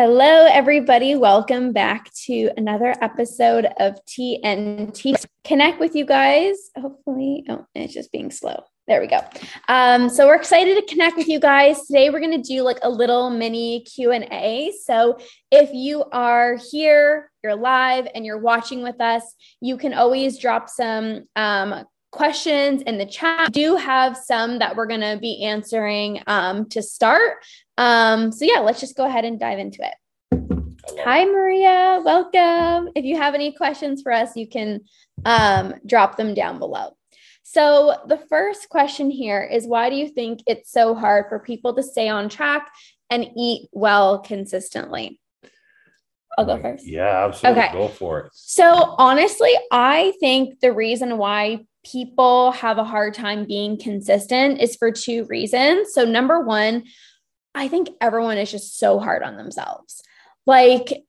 Hello, 0.00 0.46
everybody. 0.46 1.16
Welcome 1.16 1.72
back 1.72 2.12
to 2.26 2.52
another 2.56 2.94
episode 3.02 3.66
of 3.80 3.96
TNT. 4.04 5.26
Connect 5.42 5.80
with 5.80 5.96
you 5.96 6.06
guys. 6.06 6.70
Hopefully, 6.76 7.44
oh, 7.48 7.66
it's 7.74 7.94
just 7.94 8.12
being 8.12 8.30
slow. 8.30 8.62
There 8.86 9.00
we 9.00 9.08
go. 9.08 9.18
Um, 9.68 10.08
so 10.08 10.28
we're 10.28 10.36
excited 10.36 10.76
to 10.76 10.86
connect 10.86 11.16
with 11.16 11.26
you 11.26 11.40
guys 11.40 11.84
today. 11.84 12.10
We're 12.10 12.20
going 12.20 12.40
to 12.40 12.48
do 12.48 12.62
like 12.62 12.78
a 12.82 12.88
little 12.88 13.28
mini 13.28 13.80
Q 13.92 14.12
and 14.12 14.28
A. 14.30 14.72
So 14.84 15.18
if 15.50 15.70
you 15.72 16.04
are 16.12 16.56
here, 16.70 17.32
you're 17.42 17.56
live, 17.56 18.06
and 18.14 18.24
you're 18.24 18.38
watching 18.38 18.84
with 18.84 19.00
us, 19.00 19.34
you 19.60 19.76
can 19.78 19.94
always 19.94 20.38
drop 20.38 20.68
some 20.68 21.24
um, 21.34 21.84
questions 22.10 22.82
in 22.82 22.98
the 22.98 23.06
chat. 23.06 23.48
We 23.48 23.62
do 23.62 23.76
have 23.76 24.16
some 24.16 24.58
that 24.58 24.76
we're 24.76 24.86
going 24.86 25.00
to 25.00 25.18
be 25.20 25.44
answering 25.44 26.22
um, 26.26 26.68
to 26.70 26.82
start. 26.82 27.44
Um, 27.76 28.32
so 28.32 28.44
yeah, 28.44 28.60
let's 28.60 28.80
just 28.80 28.96
go 28.96 29.04
ahead 29.04 29.24
and 29.24 29.38
dive 29.38 29.58
into 29.58 29.82
it. 29.82 29.94
Hi, 31.00 31.24
Maria. 31.24 32.00
Welcome. 32.04 32.90
If 32.94 33.04
you 33.04 33.16
have 33.16 33.34
any 33.34 33.52
questions 33.52 34.02
for 34.02 34.12
us, 34.12 34.36
you 34.36 34.48
can 34.48 34.80
um, 35.24 35.74
drop 35.86 36.16
them 36.16 36.34
down 36.34 36.58
below. 36.58 36.96
So, 37.42 37.96
the 38.06 38.18
first 38.28 38.68
question 38.68 39.10
here 39.10 39.42
is 39.42 39.66
why 39.66 39.88
do 39.88 39.96
you 39.96 40.08
think 40.08 40.40
it's 40.46 40.70
so 40.70 40.94
hard 40.94 41.26
for 41.28 41.38
people 41.38 41.74
to 41.74 41.82
stay 41.82 42.08
on 42.08 42.28
track 42.28 42.70
and 43.10 43.26
eat 43.36 43.68
well 43.72 44.18
consistently? 44.18 45.18
I'll 46.38 46.44
go 46.44 46.62
first. 46.62 46.86
Yeah, 46.86 47.26
absolutely. 47.26 47.62
Okay. 47.62 47.72
Go 47.72 47.88
for 47.88 48.20
it. 48.20 48.30
So, 48.32 48.94
honestly, 48.96 49.50
I 49.72 50.12
think 50.20 50.60
the 50.60 50.72
reason 50.72 51.18
why 51.18 51.66
people 51.84 52.52
have 52.52 52.78
a 52.78 52.84
hard 52.84 53.14
time 53.14 53.44
being 53.44 53.76
consistent 53.76 54.60
is 54.60 54.76
for 54.76 54.92
two 54.92 55.24
reasons. 55.24 55.92
So, 55.92 56.04
number 56.04 56.40
one, 56.40 56.84
I 57.56 57.66
think 57.66 57.88
everyone 58.00 58.38
is 58.38 58.52
just 58.52 58.78
so 58.78 59.00
hard 59.00 59.24
on 59.24 59.36
themselves. 59.36 60.00
Like, 60.46 61.02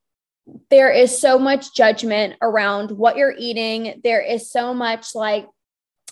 there 0.72 0.92
is 0.92 1.16
so 1.16 1.38
much 1.38 1.76
judgment 1.76 2.34
around 2.42 2.90
what 2.90 3.16
you're 3.16 3.36
eating. 3.38 4.02
There 4.04 4.22
is 4.22 4.50
so 4.50 4.74
much 4.74 5.14
like 5.14 5.46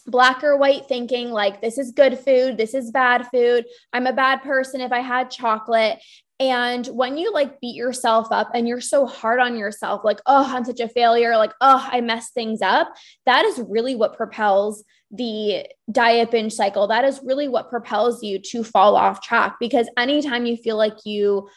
black 0.08 0.44
or 0.44 0.58
white 0.58 0.88
thinking, 0.88 1.32
like, 1.32 1.62
this 1.62 1.78
is 1.78 1.92
good 1.92 2.18
food, 2.18 2.58
this 2.58 2.74
is 2.74 2.92
bad 2.92 3.28
food. 3.28 3.66
I'm 3.94 4.08
a 4.08 4.14
bad 4.14 4.42
person 4.42 4.82
if 4.82 4.92
I 4.92 5.00
had 5.00 5.30
chocolate. 5.30 6.00
And 6.40 6.86
when 6.88 7.18
you 7.18 7.34
like 7.34 7.60
beat 7.60 7.76
yourself 7.76 8.28
up 8.32 8.52
and 8.54 8.68
you're 8.68 8.80
so 8.80 9.08
hard 9.08 9.40
on 9.40 9.58
yourself, 9.58 10.02
like, 10.04 10.20
oh, 10.28 10.46
I'm 10.48 10.66
such 10.66 10.80
a 10.80 10.88
failure, 10.88 11.36
like, 11.36 11.54
oh, 11.62 11.88
I 11.92 12.02
messed 12.02 12.34
things 12.34 12.62
up, 12.62 12.90
that 13.26 13.44
is 13.46 13.60
really 13.68 13.96
what 13.96 14.16
propels 14.16 14.84
the 15.10 15.66
diet 15.92 16.32
binge 16.32 16.54
cycle. 16.54 16.88
That 16.88 17.06
is 17.06 17.22
really 17.24 17.48
what 17.48 17.70
propels 17.70 18.22
you 18.22 18.40
to 18.40 18.64
fall 18.64 18.96
off 18.96 19.22
track 19.22 19.56
because 19.60 19.90
anytime 19.98 20.46
you 20.46 20.58
feel 20.58 20.78
like 20.78 21.06
you 21.06 21.50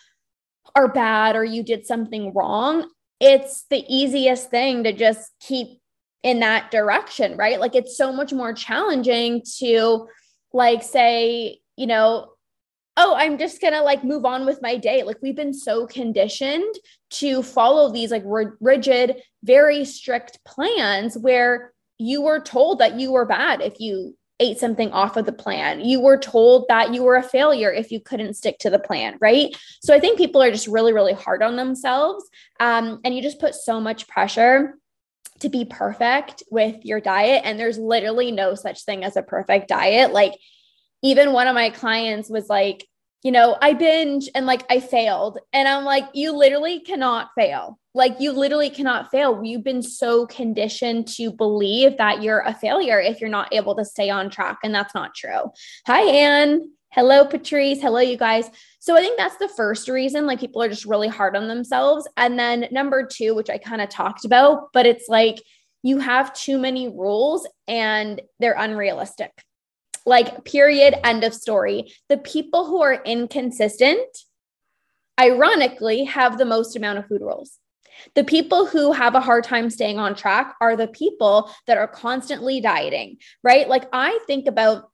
are 0.75 0.89
bad 0.89 1.37
or 1.37 1.44
you 1.44 1.62
did 1.62 1.87
something 1.87 2.33
wrong, 2.33 2.89
it's 3.21 3.66
the 3.69 3.84
easiest 3.89 4.50
thing 4.50 4.84
to 4.84 4.93
just 4.93 5.31
keep 5.41 5.80
in 6.23 6.41
that 6.41 6.71
direction, 6.71 7.37
right? 7.37 7.61
Like, 7.61 7.75
it's 7.75 7.97
so 7.97 8.13
much 8.13 8.33
more 8.33 8.53
challenging 8.53 9.43
to, 9.59 10.07
like, 10.53 10.83
say, 10.83 11.61
you 11.77 11.87
know, 11.87 12.33
oh, 12.97 13.15
I'm 13.17 13.39
just 13.39 13.61
going 13.61 13.73
to 13.73 13.83
like 13.83 14.05
move 14.05 14.27
on 14.27 14.45
with 14.45 14.61
my 14.61 14.77
day. 14.77 15.03
Like 15.03 15.17
we've 15.23 15.37
been 15.37 15.55
so 15.55 15.87
conditioned 15.87 16.75
to 17.11 17.43
follow 17.43 17.91
these 17.91 18.11
like 18.11 18.25
r- 18.27 18.59
rigid, 18.61 19.17
very 19.43 19.85
strict 19.87 20.45
plans 20.45 21.17
where 21.17 21.73
you 21.99 22.21
were 22.21 22.41
told 22.41 22.81
that 22.81 22.99
you 22.99 23.13
were 23.13 23.25
bad 23.25 23.63
if 23.63 23.81
you 23.81 24.17
ate 24.41 24.59
something 24.59 24.91
off 24.93 25.17
of 25.17 25.27
the 25.27 25.33
plan. 25.33 25.81
You 25.81 26.01
were 26.01 26.17
told 26.17 26.67
that 26.69 26.95
you 26.95 27.03
were 27.03 27.17
a 27.17 27.23
failure 27.23 27.71
if 27.71 27.91
you 27.91 28.01
couldn't 28.01 28.35
stick 28.35 28.59
to 28.61 28.71
the 28.71 28.79
plan, 28.79 29.19
right? 29.21 29.55
So 29.83 29.95
I 29.95 30.01
think 30.01 30.17
people 30.17 30.43
are 30.43 30.51
just 30.51 30.67
really, 30.67 30.93
really 30.93 31.13
hard 31.13 31.43
on 31.43 31.57
themselves. 31.57 32.25
Um, 32.59 33.01
and 33.05 33.15
you 33.15 33.23
just 33.23 33.39
put 33.39 33.55
so 33.55 33.81
much 33.81 34.09
pressure 34.09 34.79
to 35.41 35.49
be 35.49 35.65
perfect 35.65 36.43
with 36.51 36.84
your 36.84 37.01
diet. 37.01 37.43
And 37.45 37.59
there's 37.59 37.78
literally 37.78 38.31
no 38.33 38.55
such 38.55 38.84
thing 38.84 39.05
as 39.05 39.17
a 39.17 39.23
perfect 39.23 39.69
diet. 39.69 40.12
Like, 40.12 40.34
even 41.03 41.33
one 41.33 41.49
of 41.49 41.55
my 41.55 41.71
clients 41.71 42.28
was 42.31 42.49
like, 42.49 42.87
you 43.23 43.33
know, 43.33 43.56
I 43.61 43.75
binge 43.75 44.31
and 44.34 44.47
like 44.47 44.65
I 44.71 44.81
failed. 44.81 45.39
And 45.53 45.69
I'm 45.69 45.84
like, 45.84 46.05
you 46.15 46.33
literally 46.33 46.81
cannot 46.81 47.31
fail. 47.37 47.78
Like, 47.93 48.21
you 48.21 48.33
literally 48.33 48.71
cannot 48.71 49.11
fail. 49.11 49.43
You've 49.45 49.65
been 49.65 49.83
so 49.83 50.27
conditioned 50.27 51.09
to 51.17 51.31
believe 51.31 51.99
that 51.99 52.22
you're 52.22 52.41
a 52.41 52.55
failure 52.55 53.01
if 53.01 53.21
you're 53.21 53.28
not 53.28 53.53
able 53.53 53.75
to 53.77 53.84
stay 53.84 54.09
on 54.11 54.31
track. 54.31 54.59
And 54.62 54.75
that's 54.75 54.95
not 54.95 55.15
true. 55.15 55.51
Hi, 55.87 56.03
Anne. 56.03 56.71
Hello, 56.93 57.25
Patrice. 57.25 57.81
Hello, 57.81 58.01
you 58.01 58.17
guys. 58.17 58.51
So 58.81 58.97
I 58.97 59.01
think 59.01 59.17
that's 59.17 59.37
the 59.37 59.49
first 59.49 59.89
reason. 59.89 60.27
Like, 60.27 60.41
people 60.41 60.62
are 60.62 60.69
just 60.69 60.87
really 60.87 61.09
hard 61.09 61.37
on 61.37 61.49
themselves. 61.49 62.09
And 62.17 62.39
then 62.39 62.67
number 62.71 63.06
two, 63.06 63.34
which 63.34 63.51
I 63.51 63.59
kind 63.59 63.81
of 63.81 63.89
talked 63.89 64.25
about, 64.25 64.73
but 64.73 64.87
it's 64.87 65.09
like 65.09 65.43
you 65.83 65.99
have 65.99 66.34
too 66.34 66.59
many 66.59 66.89
rules 66.89 67.47
and 67.69 68.21
they're 68.39 68.56
unrealistic 68.59 69.33
like, 70.06 70.45
period, 70.45 70.95
end 71.05 71.25
of 71.25 71.34
story. 71.34 71.93
The 72.09 72.19
people 72.19 72.67
who 72.67 72.83
are 72.83 73.03
inconsistent, 73.05 74.09
ironically, 75.19 76.05
have 76.05 76.39
the 76.39 76.45
most 76.45 76.77
amount 76.77 76.99
of 76.99 77.07
food 77.07 77.21
rules. 77.21 77.59
The 78.15 78.25
people 78.25 78.67
who 78.67 78.93
have 78.93 79.15
a 79.15 79.21
hard 79.21 79.45
time 79.45 79.69
staying 79.69 79.99
on 79.99 80.15
track 80.15 80.57
are 80.61 80.75
the 80.75 80.89
people 80.89 81.51
that 81.67 81.77
are 81.77 81.89
constantly 81.89 82.61
dieting, 82.61 83.19
right? 83.43 83.69
Like, 83.69 83.89
I 83.93 84.19
think 84.27 84.47
about 84.47 84.91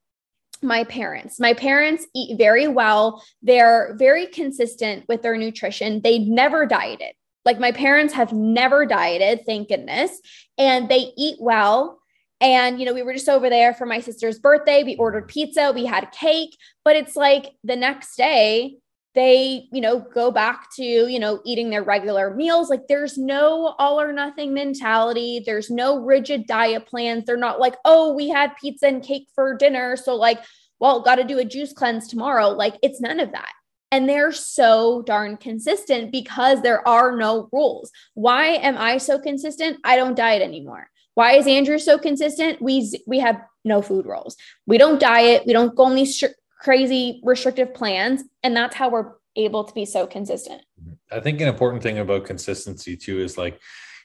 my 0.62 0.84
parents. 0.84 1.39
My 1.41 1.55
parents 1.55 2.06
eat 2.15 2.39
very 2.39 2.69
well. 2.69 3.22
They're 3.43 3.94
very 3.99 4.27
consistent 4.27 5.05
with 5.09 5.22
their 5.22 5.37
nutrition. 5.37 6.00
They 6.03 6.19
never 6.19 6.67
dieted. 6.67 7.15
Like 7.44 7.61
my 7.61 7.72
parents 7.72 8.12
have 8.15 8.33
never 8.33 8.84
dieted, 8.87 9.47
thank 9.47 9.69
goodness. 9.69 10.21
And 10.59 10.89
they 10.89 11.12
eat 11.16 11.37
well. 11.41 12.00
And, 12.41 12.78
you 12.78 12.84
know, 12.84 12.93
we 12.93 13.03
were 13.03 13.15
just 13.15 13.28
over 13.28 13.49
there 13.49 13.72
for 13.72 13.87
my 13.87 14.00
sister's 14.00 14.39
birthday. 14.39 14.83
We 14.83 14.97
ordered 14.97 15.28
pizza, 15.28 15.72
we 15.72 15.87
had 15.87 16.11
cake, 16.11 16.56
but 16.84 16.97
it's 16.97 17.16
like 17.16 17.53
the 17.65 17.77
next 17.77 18.16
day, 18.16 18.78
they, 19.16 19.66
you 19.72 19.81
know, 19.81 19.99
go 19.99 20.31
back 20.31 20.69
to, 20.77 20.84
you 20.84 21.19
know, 21.19 21.41
eating 21.44 21.71
their 21.71 21.82
regular 21.82 22.34
meals. 22.34 22.69
Like 22.69 22.87
there's 22.87 23.16
no 23.16 23.75
all 23.78 23.99
or 23.99 24.12
nothing 24.12 24.53
mentality. 24.53 25.43
There's 25.44 25.71
no 25.71 25.99
rigid 26.04 26.47
diet 26.47 26.87
plans. 26.87 27.25
They're 27.25 27.38
not 27.38 27.59
like, 27.59 27.77
oh, 27.87 28.12
we 28.15 28.28
had 28.28 28.57
pizza 28.60 28.86
and 28.86 29.03
cake 29.03 29.28
for 29.34 29.57
dinner. 29.57 29.97
So, 29.97 30.15
like, 30.15 30.45
well, 30.80 31.01
got 31.01 31.15
to 31.15 31.24
do 31.24 31.39
a 31.39 31.45
juice 31.47 31.72
cleanse 31.72 32.09
tomorrow. 32.09 32.51
Like, 32.51 32.77
it's 32.83 33.01
none 33.01 33.18
of 33.18 33.33
that. 33.33 33.51
And 33.91 34.07
they're 34.07 34.33
so 34.33 35.01
darn 35.03 35.39
consistent 35.39 36.12
because 36.12 36.60
there 36.60 36.86
are 36.86 37.16
no 37.16 37.48
rules. 37.53 37.91
Why 38.12 38.48
am 38.48 38.77
I 38.77 38.98
so 38.98 39.19
consistent? 39.19 39.78
I 39.83 39.97
don't 39.97 40.16
diet 40.16 40.42
anymore. 40.42 40.91
Why 41.15 41.36
is 41.36 41.47
Andrew 41.47 41.78
so 41.78 41.97
consistent? 41.97 42.60
We 42.60 42.92
we 43.07 43.21
have 43.21 43.41
no 43.65 43.80
food 43.80 44.04
rules. 44.04 44.36
We 44.66 44.77
don't 44.77 45.01
diet. 45.01 45.45
We 45.47 45.54
don't 45.54 45.74
go 45.74 45.84
on 45.84 45.95
these 45.95 46.22
crazy 46.59 47.21
restrictive 47.25 47.75
plans, 47.75 48.23
and 48.43 48.57
that's 48.57 48.75
how 48.75 48.91
we're 48.91 49.13
able 49.37 49.65
to 49.65 49.75
be 49.75 49.85
so 49.85 50.07
consistent. 50.07 50.63
I 51.11 51.21
think 51.21 51.41
an 51.41 51.49
important 51.49 51.83
thing 51.83 51.99
about 51.99 52.25
consistency 52.25 52.97
too 52.97 53.21
is 53.21 53.39
like 53.39 53.61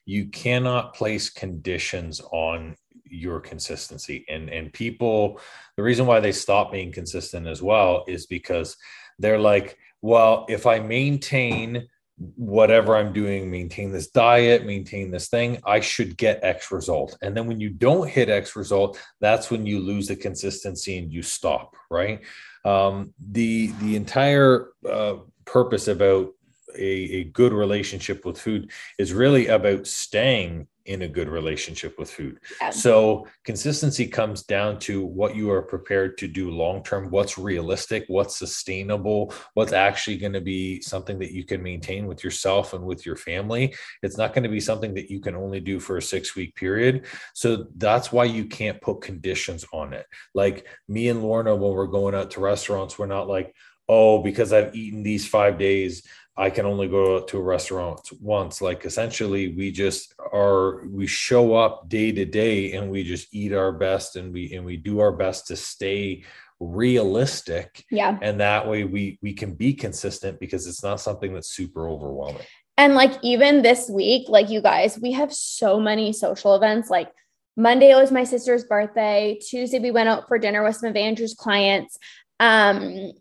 you 0.05 0.27
cannot 0.27 0.93
place 0.93 1.29
conditions 1.29 2.21
on 2.31 2.75
your 3.05 3.41
consistency 3.41 4.25
and 4.29 4.49
and 4.49 4.71
people 4.71 5.39
the 5.75 5.83
reason 5.83 6.05
why 6.05 6.21
they 6.21 6.31
stop 6.31 6.71
being 6.71 6.93
consistent 6.93 7.45
as 7.45 7.61
well 7.61 8.05
is 8.07 8.25
because 8.25 8.77
they're 9.19 9.37
like 9.37 9.77
well 10.01 10.45
if 10.47 10.65
i 10.65 10.79
maintain 10.79 11.87
whatever 12.35 12.95
I'm 12.95 13.13
doing, 13.13 13.49
maintain 13.49 13.91
this 13.91 14.07
diet, 14.07 14.65
maintain 14.65 15.11
this 15.11 15.29
thing, 15.29 15.59
I 15.65 15.79
should 15.79 16.17
get 16.17 16.43
X 16.43 16.71
result. 16.71 17.17
And 17.21 17.35
then 17.35 17.47
when 17.47 17.59
you 17.59 17.69
don't 17.69 18.07
hit 18.07 18.29
X 18.29 18.55
result, 18.55 18.99
that's 19.19 19.49
when 19.49 19.65
you 19.65 19.79
lose 19.79 20.07
the 20.07 20.15
consistency 20.15 20.97
and 20.97 21.11
you 21.11 21.21
stop, 21.21 21.75
right? 21.89 22.21
Um, 22.63 23.13
the 23.19 23.67
the 23.81 23.95
entire 23.95 24.69
uh, 24.87 25.15
purpose 25.45 25.87
about 25.87 26.33
a, 26.75 26.83
a 26.83 27.23
good 27.25 27.53
relationship 27.53 28.25
with 28.25 28.39
food 28.39 28.71
is 28.97 29.13
really 29.13 29.47
about 29.47 29.87
staying 29.87 30.67
in 30.85 31.03
a 31.03 31.07
good 31.07 31.29
relationship 31.29 31.97
with 31.99 32.09
food. 32.09 32.39
Yeah. 32.59 32.69
So 32.71 33.27
consistency 33.43 34.07
comes 34.07 34.43
down 34.43 34.79
to 34.79 35.03
what 35.05 35.35
you 35.35 35.51
are 35.51 35.61
prepared 35.61 36.17
to 36.19 36.27
do 36.27 36.51
long 36.51 36.83
term, 36.83 37.09
what's 37.09 37.37
realistic, 37.37 38.05
what's 38.07 38.37
sustainable, 38.37 39.33
what's 39.53 39.73
actually 39.73 40.17
going 40.17 40.33
to 40.33 40.41
be 40.41 40.81
something 40.81 41.19
that 41.19 41.31
you 41.31 41.43
can 41.43 41.61
maintain 41.61 42.07
with 42.07 42.23
yourself 42.23 42.73
and 42.73 42.83
with 42.83 43.05
your 43.05 43.15
family. 43.15 43.73
It's 44.01 44.17
not 44.17 44.33
going 44.33 44.43
to 44.43 44.49
be 44.49 44.59
something 44.59 44.93
that 44.95 45.09
you 45.09 45.19
can 45.19 45.35
only 45.35 45.59
do 45.59 45.79
for 45.79 45.97
a 45.97 46.01
6 46.01 46.35
week 46.35 46.55
period. 46.55 47.05
So 47.33 47.67
that's 47.75 48.11
why 48.11 48.25
you 48.25 48.45
can't 48.45 48.81
put 48.81 49.01
conditions 49.01 49.65
on 49.71 49.93
it. 49.93 50.05
Like 50.33 50.67
me 50.87 51.09
and 51.09 51.21
Lorna 51.21 51.55
when 51.55 51.73
we're 51.73 51.87
going 51.87 52.15
out 52.15 52.31
to 52.31 52.39
restaurants, 52.39 52.97
we're 52.97 53.05
not 53.05 53.27
like, 53.27 53.53
"Oh, 53.87 54.21
because 54.21 54.53
I've 54.53 54.75
eaten 54.75 55.03
these 55.03 55.27
5 55.27 55.57
days, 55.57 56.03
I 56.41 56.49
can 56.49 56.65
only 56.65 56.87
go 56.87 57.21
to 57.21 57.37
a 57.37 57.41
restaurant 57.41 58.01
once. 58.19 58.61
Like 58.61 58.83
essentially, 58.83 59.49
we 59.53 59.71
just 59.71 60.15
are 60.33 60.87
we 60.87 61.05
show 61.05 61.53
up 61.53 61.87
day 61.87 62.11
to 62.11 62.25
day 62.25 62.73
and 62.73 62.89
we 62.89 63.03
just 63.03 63.27
eat 63.31 63.53
our 63.53 63.71
best 63.71 64.15
and 64.15 64.33
we 64.33 64.51
and 64.55 64.65
we 64.65 64.75
do 64.75 65.01
our 65.01 65.11
best 65.11 65.45
to 65.47 65.55
stay 65.55 66.23
realistic. 66.59 67.85
Yeah. 67.91 68.17
And 68.23 68.39
that 68.39 68.67
way 68.67 68.85
we 68.85 69.19
we 69.21 69.33
can 69.33 69.53
be 69.53 69.75
consistent 69.75 70.39
because 70.39 70.65
it's 70.65 70.83
not 70.83 70.99
something 70.99 71.31
that's 71.31 71.51
super 71.51 71.87
overwhelming. 71.87 72.41
And 72.75 72.95
like 72.95 73.13
even 73.21 73.61
this 73.61 73.87
week, 73.87 74.27
like 74.27 74.49
you 74.49 74.63
guys, 74.63 74.97
we 74.99 75.11
have 75.11 75.31
so 75.31 75.79
many 75.79 76.11
social 76.11 76.55
events. 76.55 76.89
Like 76.89 77.11
Monday 77.55 77.93
was 77.93 78.11
my 78.11 78.23
sister's 78.23 78.63
birthday. 78.63 79.37
Tuesday 79.47 79.77
we 79.77 79.91
went 79.91 80.09
out 80.09 80.27
for 80.27 80.39
dinner 80.39 80.63
with 80.63 80.77
some 80.77 80.89
of 80.89 80.95
Andrew's 80.95 81.35
clients. 81.35 81.99
Um, 82.39 83.11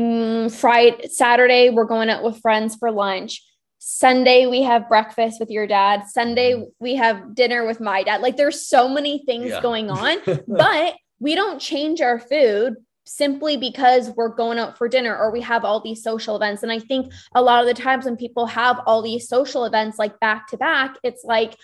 mm, 0.00 0.50
Friday, 0.52 1.08
Saturday, 1.08 1.70
we're 1.70 1.84
going 1.84 2.08
out 2.08 2.24
with 2.24 2.40
friends 2.40 2.76
for 2.76 2.90
lunch. 2.90 3.42
Sunday, 3.78 4.46
we 4.46 4.62
have 4.62 4.88
breakfast 4.88 5.40
with 5.40 5.50
your 5.50 5.66
dad. 5.66 6.04
Sunday, 6.06 6.52
mm-hmm. 6.52 6.64
we 6.80 6.96
have 6.96 7.34
dinner 7.34 7.66
with 7.66 7.80
my 7.80 8.02
dad. 8.02 8.20
Like 8.20 8.36
there's 8.36 8.66
so 8.66 8.88
many 8.88 9.22
things 9.24 9.50
yeah. 9.50 9.62
going 9.62 9.90
on, 9.90 10.18
but 10.48 10.96
we 11.18 11.34
don't 11.34 11.58
change 11.58 12.00
our 12.00 12.18
food 12.18 12.76
simply 13.04 13.56
because 13.56 14.10
we're 14.10 14.28
going 14.28 14.58
out 14.58 14.78
for 14.78 14.88
dinner 14.88 15.16
or 15.16 15.32
we 15.32 15.40
have 15.40 15.64
all 15.64 15.80
these 15.80 16.02
social 16.02 16.36
events. 16.36 16.62
And 16.62 16.70
I 16.70 16.78
think 16.78 17.12
a 17.34 17.42
lot 17.42 17.60
of 17.60 17.66
the 17.66 17.82
times 17.82 18.04
when 18.04 18.16
people 18.16 18.46
have 18.46 18.80
all 18.86 19.02
these 19.02 19.28
social 19.28 19.64
events 19.64 19.98
like 19.98 20.20
back 20.20 20.48
to 20.48 20.56
back, 20.56 20.96
it's 21.02 21.24
like, 21.24 21.56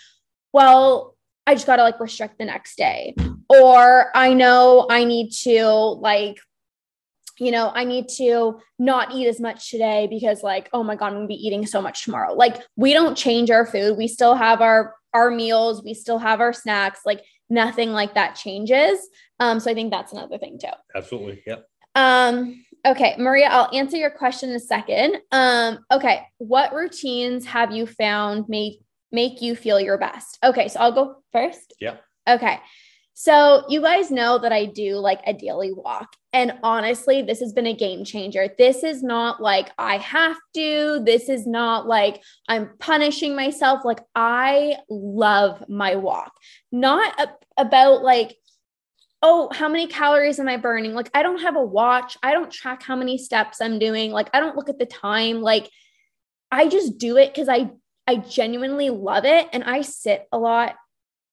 well, 0.51 1.15
I 1.45 1.53
just 1.53 1.65
got 1.65 1.77
to 1.77 1.83
like 1.83 1.99
restrict 1.99 2.39
the 2.39 2.45
next 2.45 2.77
day. 2.77 3.15
Or 3.49 4.11
I 4.13 4.33
know 4.33 4.87
I 4.89 5.05
need 5.05 5.31
to 5.43 5.67
like 5.67 6.37
you 7.39 7.51
know, 7.51 7.71
I 7.73 7.83
need 7.83 8.09
to 8.17 8.59
not 8.79 9.13
eat 9.13 9.27
as 9.27 9.39
much 9.39 9.69
today 9.69 10.07
because 10.09 10.43
like, 10.43 10.69
oh 10.73 10.83
my 10.83 10.95
God, 10.95 11.07
I'm 11.07 11.13
gonna 11.15 11.27
be 11.27 11.35
eating 11.35 11.65
so 11.65 11.81
much 11.81 12.03
tomorrow. 12.03 12.33
Like 12.33 12.61
we 12.75 12.93
don't 12.93 13.15
change 13.15 13.51
our 13.51 13.65
food. 13.65 13.97
We 13.97 14.07
still 14.07 14.35
have 14.35 14.61
our 14.61 14.95
our 15.13 15.31
meals, 15.31 15.83
we 15.83 15.93
still 15.93 16.19
have 16.19 16.41
our 16.41 16.53
snacks, 16.53 17.01
like 17.05 17.23
nothing 17.49 17.91
like 17.91 18.13
that 18.15 18.35
changes. 18.35 18.99
Um, 19.39 19.59
so 19.59 19.71
I 19.71 19.73
think 19.73 19.91
that's 19.91 20.13
another 20.13 20.37
thing 20.37 20.59
too. 20.59 20.67
Absolutely. 20.95 21.41
Yep. 21.47 21.67
Um, 21.95 22.63
okay, 22.85 23.15
Maria, 23.17 23.47
I'll 23.47 23.75
answer 23.75 23.97
your 23.97 24.11
question 24.11 24.49
in 24.49 24.55
a 24.55 24.59
second. 24.59 25.17
Um, 25.31 25.79
okay, 25.91 26.21
what 26.37 26.73
routines 26.73 27.45
have 27.45 27.71
you 27.71 27.87
found 27.87 28.45
make 28.47 28.81
make 29.11 29.41
you 29.41 29.55
feel 29.55 29.79
your 29.79 29.97
best? 29.97 30.37
Okay, 30.43 30.67
so 30.67 30.79
I'll 30.79 30.91
go 30.91 31.15
first. 31.31 31.73
Yeah. 31.79 31.97
Okay. 32.27 32.59
So, 33.19 33.63
you 33.67 33.81
guys 33.81 34.11
know 34.11 34.37
that 34.37 34.51
I 34.51 34.65
do 34.65 34.97
like 34.97 35.21
a 35.25 35.33
daily 35.33 35.73
walk. 35.73 36.15
And 36.33 36.53
honestly, 36.61 37.23
this 37.23 37.39
has 37.39 37.51
been 37.51 37.65
a 37.65 37.73
game 37.73 38.05
changer. 38.05 38.47
This 38.59 38.83
is 38.83 39.01
not 39.01 39.41
like 39.41 39.71
I 39.75 39.97
have 39.97 40.37
to. 40.53 41.01
This 41.03 41.27
is 41.27 41.47
not 41.47 41.87
like 41.87 42.21
I'm 42.47 42.77
punishing 42.77 43.35
myself. 43.35 43.83
Like, 43.83 44.01
I 44.13 44.77
love 44.87 45.67
my 45.67 45.95
walk, 45.95 46.31
not 46.71 47.19
a- 47.19 47.33
about 47.59 48.03
like, 48.03 48.37
oh, 49.23 49.49
how 49.51 49.67
many 49.67 49.87
calories 49.87 50.39
am 50.39 50.47
I 50.47 50.57
burning? 50.57 50.93
Like, 50.93 51.09
I 51.15 51.23
don't 51.23 51.41
have 51.41 51.55
a 51.55 51.65
watch. 51.65 52.19
I 52.21 52.33
don't 52.33 52.51
track 52.51 52.83
how 52.83 52.95
many 52.95 53.17
steps 53.17 53.61
I'm 53.61 53.79
doing. 53.79 54.11
Like, 54.11 54.29
I 54.31 54.39
don't 54.39 54.55
look 54.55 54.69
at 54.69 54.77
the 54.77 54.85
time. 54.85 55.41
Like, 55.41 55.71
I 56.51 56.67
just 56.67 56.99
do 56.99 57.17
it 57.17 57.33
because 57.33 57.49
I 57.49 57.71
I 58.05 58.17
genuinely 58.17 58.91
love 58.91 59.25
it. 59.25 59.47
And 59.53 59.63
I 59.63 59.81
sit 59.81 60.27
a 60.31 60.37
lot 60.37 60.75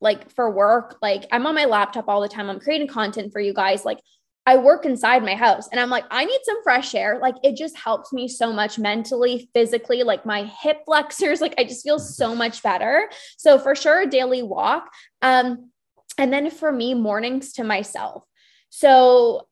like 0.05 0.31
for 0.31 0.51
work, 0.51 0.99
like 1.03 1.27
I'm 1.33 1.47
on 1.47 1.55
my 1.55 1.65
laptop 1.65 2.09
all 2.09 2.21
the 2.21 2.29
time. 2.29 2.49
I'm 2.49 2.61
creating 2.61 2.89
content 2.89 3.33
for 3.33 3.41
you 3.41 3.55
guys. 3.55 3.85
Like 3.85 3.99
I 4.47 4.59
work 4.59 4.85
inside 4.85 5.25
my 5.25 5.35
house 5.35 5.69
and 5.73 5.81
I'm 5.81 5.89
like, 5.89 6.05
I 6.11 6.27
need 6.27 6.41
some 6.45 6.63
fresh 6.63 6.95
air. 6.95 7.19
Like 7.21 7.37
it 7.43 7.57
just 7.57 7.77
helps 7.77 8.13
me 8.13 8.29
so 8.29 8.53
much 8.53 8.79
mentally, 8.79 9.49
physically, 9.55 10.03
like 10.03 10.27
my 10.27 10.45
hip 10.61 10.83
flexors, 10.85 11.41
like 11.41 11.55
I 11.59 11.65
just 11.65 11.83
feel 11.83 11.99
so 11.99 12.35
much 12.35 12.63
better. 12.63 13.09
So 13.39 13.59
for 13.59 13.75
sure, 13.75 14.03
a 14.03 14.07
daily 14.07 14.43
walk. 14.43 14.93
Um, 15.23 15.71
and 16.19 16.33
then 16.33 16.51
for 16.51 16.71
me, 16.71 16.95
mornings 16.95 17.55
to 17.55 17.65
myself. 17.65 18.25
So 18.69 19.49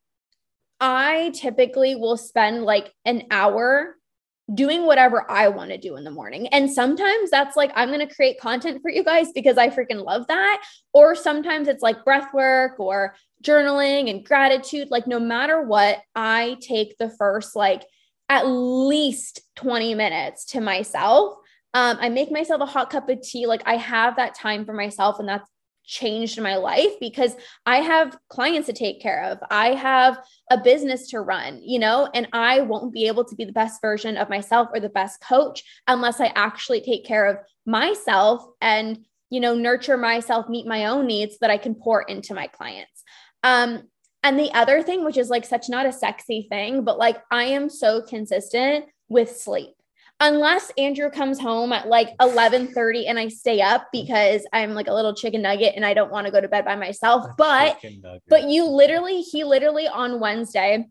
I 0.79 1.33
typically 1.35 1.95
will 1.97 2.19
spend 2.19 2.65
like 2.65 2.93
an 3.05 3.25
hour 3.31 3.97
doing 4.55 4.85
whatever 4.85 5.31
I 5.31 5.49
want 5.49 5.71
to 5.71 5.79
do 5.79 5.97
in 5.97 6.05
the 6.05 6.11
morning. 6.11 6.47
And 6.49 6.71
sometimes 6.71 7.31
that's 7.31 7.57
like, 7.57 7.73
I'm 7.75 7.89
going 7.89 8.07
to 8.07 8.15
create 8.15 8.41
content 8.41 8.83
for 8.83 8.91
you 8.91 9.05
guys 9.05 9.33
because 9.33 9.57
I 9.57 9.69
freaking 9.69 10.05
love 10.05 10.27
that. 10.29 10.63
Or 10.93 11.15
sometimes 11.15 11.69
it's 11.69 11.83
like 11.83 12.05
breath 12.05 12.35
work 12.35 12.79
or 12.79 13.15
journaling 13.43 14.11
and 14.11 14.25
gratitude. 14.25 14.89
Like, 14.91 15.07
no 15.07 15.19
matter 15.19 15.63
what, 15.63 16.01
I 16.15 16.57
take 16.61 16.99
the 16.99 17.11
first 17.11 17.57
like 17.57 17.85
at 18.29 18.47
least 18.47 19.41
20 19.57 19.95
minutes 19.95 20.47
to 20.47 20.61
myself. 20.61 21.37
Um, 21.75 21.97
I 22.01 22.09
make 22.11 22.31
myself 22.31 22.61
a 22.61 22.67
hot 22.67 22.91
cup 22.91 23.09
of 23.09 23.23
tea. 23.23 23.47
Like, 23.47 23.63
I 23.65 23.77
have 23.77 24.17
that 24.17 24.35
time 24.35 24.67
for 24.67 24.75
myself, 24.75 25.19
and 25.19 25.29
that's 25.29 25.49
changed 25.85 26.41
my 26.41 26.57
life 26.57 26.93
because 27.01 27.37
I 27.67 27.79
have 27.79 28.17
clients 28.29 28.67
to 28.67 28.73
take 28.73 29.01
care 29.01 29.25
of. 29.25 29.39
I 29.51 29.75
have 29.75 30.19
a 30.51 30.59
business 30.59 31.09
to 31.11 31.21
run, 31.21 31.61
you 31.63 31.79
know, 31.79 32.09
and 32.15 32.29
I 32.33 32.61
won't 32.61 32.93
be 32.93 33.07
able 33.07 33.25
to 33.25 33.35
be 33.35 33.45
the 33.45 33.53
best 33.53 33.81
version 33.81 34.17
of 34.17 34.29
myself 34.29 34.69
or 34.73 34.81
the 34.81 34.89
best 34.89 35.21
coach 35.21 35.63
unless 35.87 36.21
I 36.21 36.33
actually 36.35 36.81
take 36.81 37.05
care 37.05 37.27
of 37.27 37.39
myself 37.67 38.45
and, 38.61 39.05
you 39.31 39.41
know, 39.41 39.55
nurture 39.55 39.97
myself, 39.97 40.49
meet 40.49 40.67
my 40.67 40.87
own 40.87 41.07
needs 41.07 41.35
so 41.35 41.39
that 41.43 41.51
I 41.51 41.59
can 41.59 41.75
pour 41.75 42.03
into 42.03 42.35
my 42.35 42.47
clients. 42.47 43.03
Um, 43.43 43.89
and 44.23 44.39
the 44.39 44.53
other 44.53 44.83
thing, 44.83 45.05
which 45.05 45.17
is 45.17 45.31
like 45.31 45.45
such 45.45 45.69
not 45.69 45.87
a 45.87 45.93
sexy 45.93 46.47
thing, 46.49 46.85
but 46.85 46.99
like 46.99 47.21
I 47.31 47.45
am 47.45 47.69
so 47.69 48.03
consistent 48.03 48.87
with 49.09 49.37
sleep 49.37 49.75
unless 50.23 50.71
Andrew 50.79 51.11
comes 51.11 51.39
home 51.39 51.73
at 51.73 51.89
like 51.89 52.17
11:30 52.19 53.09
and 53.09 53.19
I 53.19 53.29
stay 53.29 53.61
up 53.61 53.89
because 53.93 54.47
I'm 54.53 54.73
like 54.73 54.87
a 54.87 54.95
little 54.95 55.15
chicken 55.15 55.43
nugget 55.43 55.75
and 55.75 55.85
I 55.85 55.95
don't 55.95 56.13
want 56.13 56.27
to 56.27 56.33
go 56.33 56.41
to 56.41 56.49
bed 56.49 56.65
by 56.65 56.77
myself. 56.77 57.27
But 57.37 57.83
but 58.29 58.49
you 58.49 58.65
literally 58.65 59.21
he 59.21 59.45
literally 59.45 59.89
on 59.89 60.21
Wednesday 60.21 60.87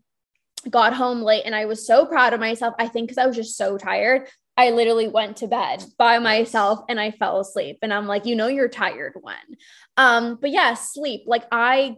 got 0.70 0.92
home 0.92 1.22
late 1.22 1.42
and 1.44 1.54
I 1.54 1.64
was 1.64 1.84
so 1.86 2.06
proud 2.06 2.34
of 2.34 2.40
myself. 2.40 2.74
I 2.78 2.86
think 2.86 3.08
cuz 3.08 3.18
I 3.18 3.26
was 3.26 3.34
just 3.34 3.56
so 3.56 3.78
tired. 3.78 4.28
I 4.56 4.70
literally 4.70 5.08
went 5.08 5.38
to 5.38 5.48
bed 5.48 5.82
by 5.96 6.18
myself 6.18 6.84
and 6.88 7.00
I 7.00 7.10
fell 7.10 7.40
asleep 7.40 7.78
and 7.80 7.92
I'm 7.92 8.06
like, 8.06 8.26
you 8.26 8.36
know 8.36 8.48
you're 8.48 8.68
tired 8.68 9.14
when. 9.20 9.56
Um 9.96 10.38
but 10.40 10.50
yeah, 10.50 10.74
sleep. 10.74 11.22
Like 11.26 11.44
I 11.50 11.96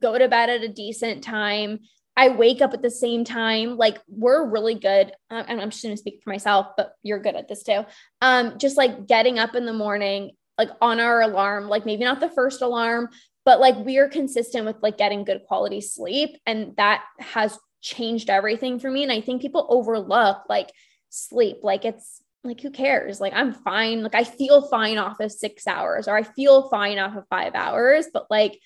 go 0.00 0.18
to 0.18 0.28
bed 0.28 0.50
at 0.50 0.64
a 0.64 0.68
decent 0.68 1.22
time 1.22 1.78
I 2.16 2.28
wake 2.28 2.62
up 2.62 2.72
at 2.72 2.82
the 2.82 2.90
same 2.90 3.24
time. 3.24 3.76
Like 3.76 3.98
we're 4.08 4.48
really 4.48 4.74
good. 4.74 5.12
And 5.30 5.60
I'm 5.60 5.70
just 5.70 5.82
going 5.82 5.94
to 5.94 6.00
speak 6.00 6.22
for 6.22 6.30
myself, 6.30 6.68
but 6.76 6.92
you're 7.02 7.18
good 7.18 7.36
at 7.36 7.48
this 7.48 7.62
too. 7.62 7.84
Um, 8.22 8.58
just 8.58 8.76
like 8.76 9.06
getting 9.06 9.38
up 9.38 9.54
in 9.54 9.66
the 9.66 9.72
morning, 9.72 10.32
like 10.56 10.70
on 10.80 10.98
our 10.98 11.20
alarm, 11.20 11.68
like 11.68 11.84
maybe 11.84 12.04
not 12.04 12.20
the 12.20 12.30
first 12.30 12.62
alarm, 12.62 13.10
but 13.44 13.60
like 13.60 13.76
we 13.84 13.98
are 13.98 14.08
consistent 14.08 14.64
with 14.64 14.76
like 14.82 14.96
getting 14.96 15.24
good 15.24 15.42
quality 15.46 15.82
sleep. 15.82 16.38
And 16.46 16.74
that 16.76 17.04
has 17.18 17.58
changed 17.82 18.30
everything 18.30 18.80
for 18.80 18.90
me. 18.90 19.02
And 19.02 19.12
I 19.12 19.20
think 19.20 19.42
people 19.42 19.66
overlook 19.68 20.38
like 20.48 20.72
sleep. 21.10 21.58
Like 21.62 21.84
it's 21.84 22.22
like, 22.42 22.60
who 22.60 22.70
cares? 22.70 23.20
Like 23.20 23.34
I'm 23.34 23.52
fine. 23.52 24.02
Like 24.02 24.14
I 24.14 24.24
feel 24.24 24.62
fine 24.68 24.96
off 24.96 25.20
of 25.20 25.30
six 25.30 25.66
hours 25.66 26.08
or 26.08 26.16
I 26.16 26.22
feel 26.22 26.70
fine 26.70 26.98
off 26.98 27.14
of 27.14 27.24
five 27.28 27.54
hours, 27.54 28.06
but 28.10 28.26
like, 28.30 28.58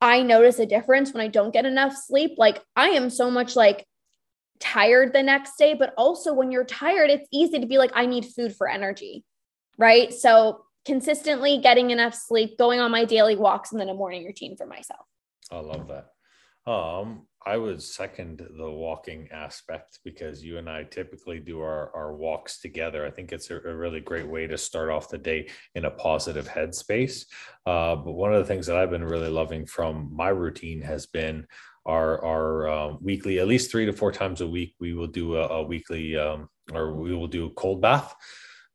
I 0.00 0.22
notice 0.22 0.58
a 0.58 0.66
difference 0.66 1.12
when 1.12 1.22
I 1.22 1.28
don't 1.28 1.52
get 1.52 1.66
enough 1.66 1.94
sleep. 1.94 2.32
Like 2.38 2.62
I 2.74 2.90
am 2.90 3.10
so 3.10 3.30
much 3.30 3.54
like 3.56 3.86
tired 4.58 5.12
the 5.12 5.22
next 5.22 5.56
day, 5.56 5.74
but 5.74 5.92
also 5.96 6.32
when 6.32 6.50
you're 6.50 6.64
tired, 6.64 7.10
it's 7.10 7.28
easy 7.32 7.58
to 7.58 7.66
be 7.66 7.78
like, 7.78 7.92
I 7.94 8.06
need 8.06 8.24
food 8.26 8.54
for 8.56 8.68
energy. 8.68 9.24
Right. 9.78 10.12
So 10.12 10.64
consistently 10.84 11.58
getting 11.58 11.90
enough 11.90 12.14
sleep, 12.14 12.58
going 12.58 12.80
on 12.80 12.90
my 12.90 13.04
daily 13.04 13.36
walks, 13.36 13.72
and 13.72 13.80
then 13.80 13.88
a 13.88 13.94
morning 13.94 14.24
routine 14.24 14.56
for 14.56 14.66
myself. 14.66 15.06
I 15.50 15.58
love 15.58 15.88
that. 15.88 16.70
Um, 16.70 17.26
I 17.46 17.56
would 17.56 17.82
second 17.82 18.46
the 18.58 18.70
walking 18.70 19.28
aspect 19.32 20.00
because 20.04 20.44
you 20.44 20.58
and 20.58 20.68
I 20.68 20.84
typically 20.84 21.38
do 21.38 21.60
our, 21.60 21.90
our 21.94 22.14
walks 22.14 22.60
together. 22.60 23.06
I 23.06 23.10
think 23.10 23.32
it's 23.32 23.50
a, 23.50 23.56
a 23.56 23.74
really 23.74 24.00
great 24.00 24.28
way 24.28 24.46
to 24.46 24.58
start 24.58 24.90
off 24.90 25.08
the 25.08 25.18
day 25.18 25.48
in 25.74 25.86
a 25.86 25.90
positive 25.90 26.46
headspace. 26.46 27.24
Uh, 27.64 27.96
but 27.96 28.12
one 28.12 28.34
of 28.34 28.40
the 28.40 28.44
things 28.44 28.66
that 28.66 28.76
I've 28.76 28.90
been 28.90 29.04
really 29.04 29.30
loving 29.30 29.64
from 29.64 30.10
my 30.14 30.28
routine 30.28 30.82
has 30.82 31.06
been 31.06 31.46
our 31.86 32.22
our 32.22 32.68
uh, 32.68 32.92
weekly, 33.00 33.38
at 33.38 33.48
least 33.48 33.70
three 33.70 33.86
to 33.86 33.92
four 33.92 34.12
times 34.12 34.42
a 34.42 34.46
week, 34.46 34.74
we 34.78 34.92
will 34.92 35.06
do 35.06 35.36
a, 35.36 35.46
a 35.46 35.62
weekly 35.62 36.16
um, 36.18 36.48
or 36.74 36.94
we 36.94 37.14
will 37.14 37.26
do 37.26 37.46
a 37.46 37.54
cold 37.54 37.80
bath. 37.80 38.14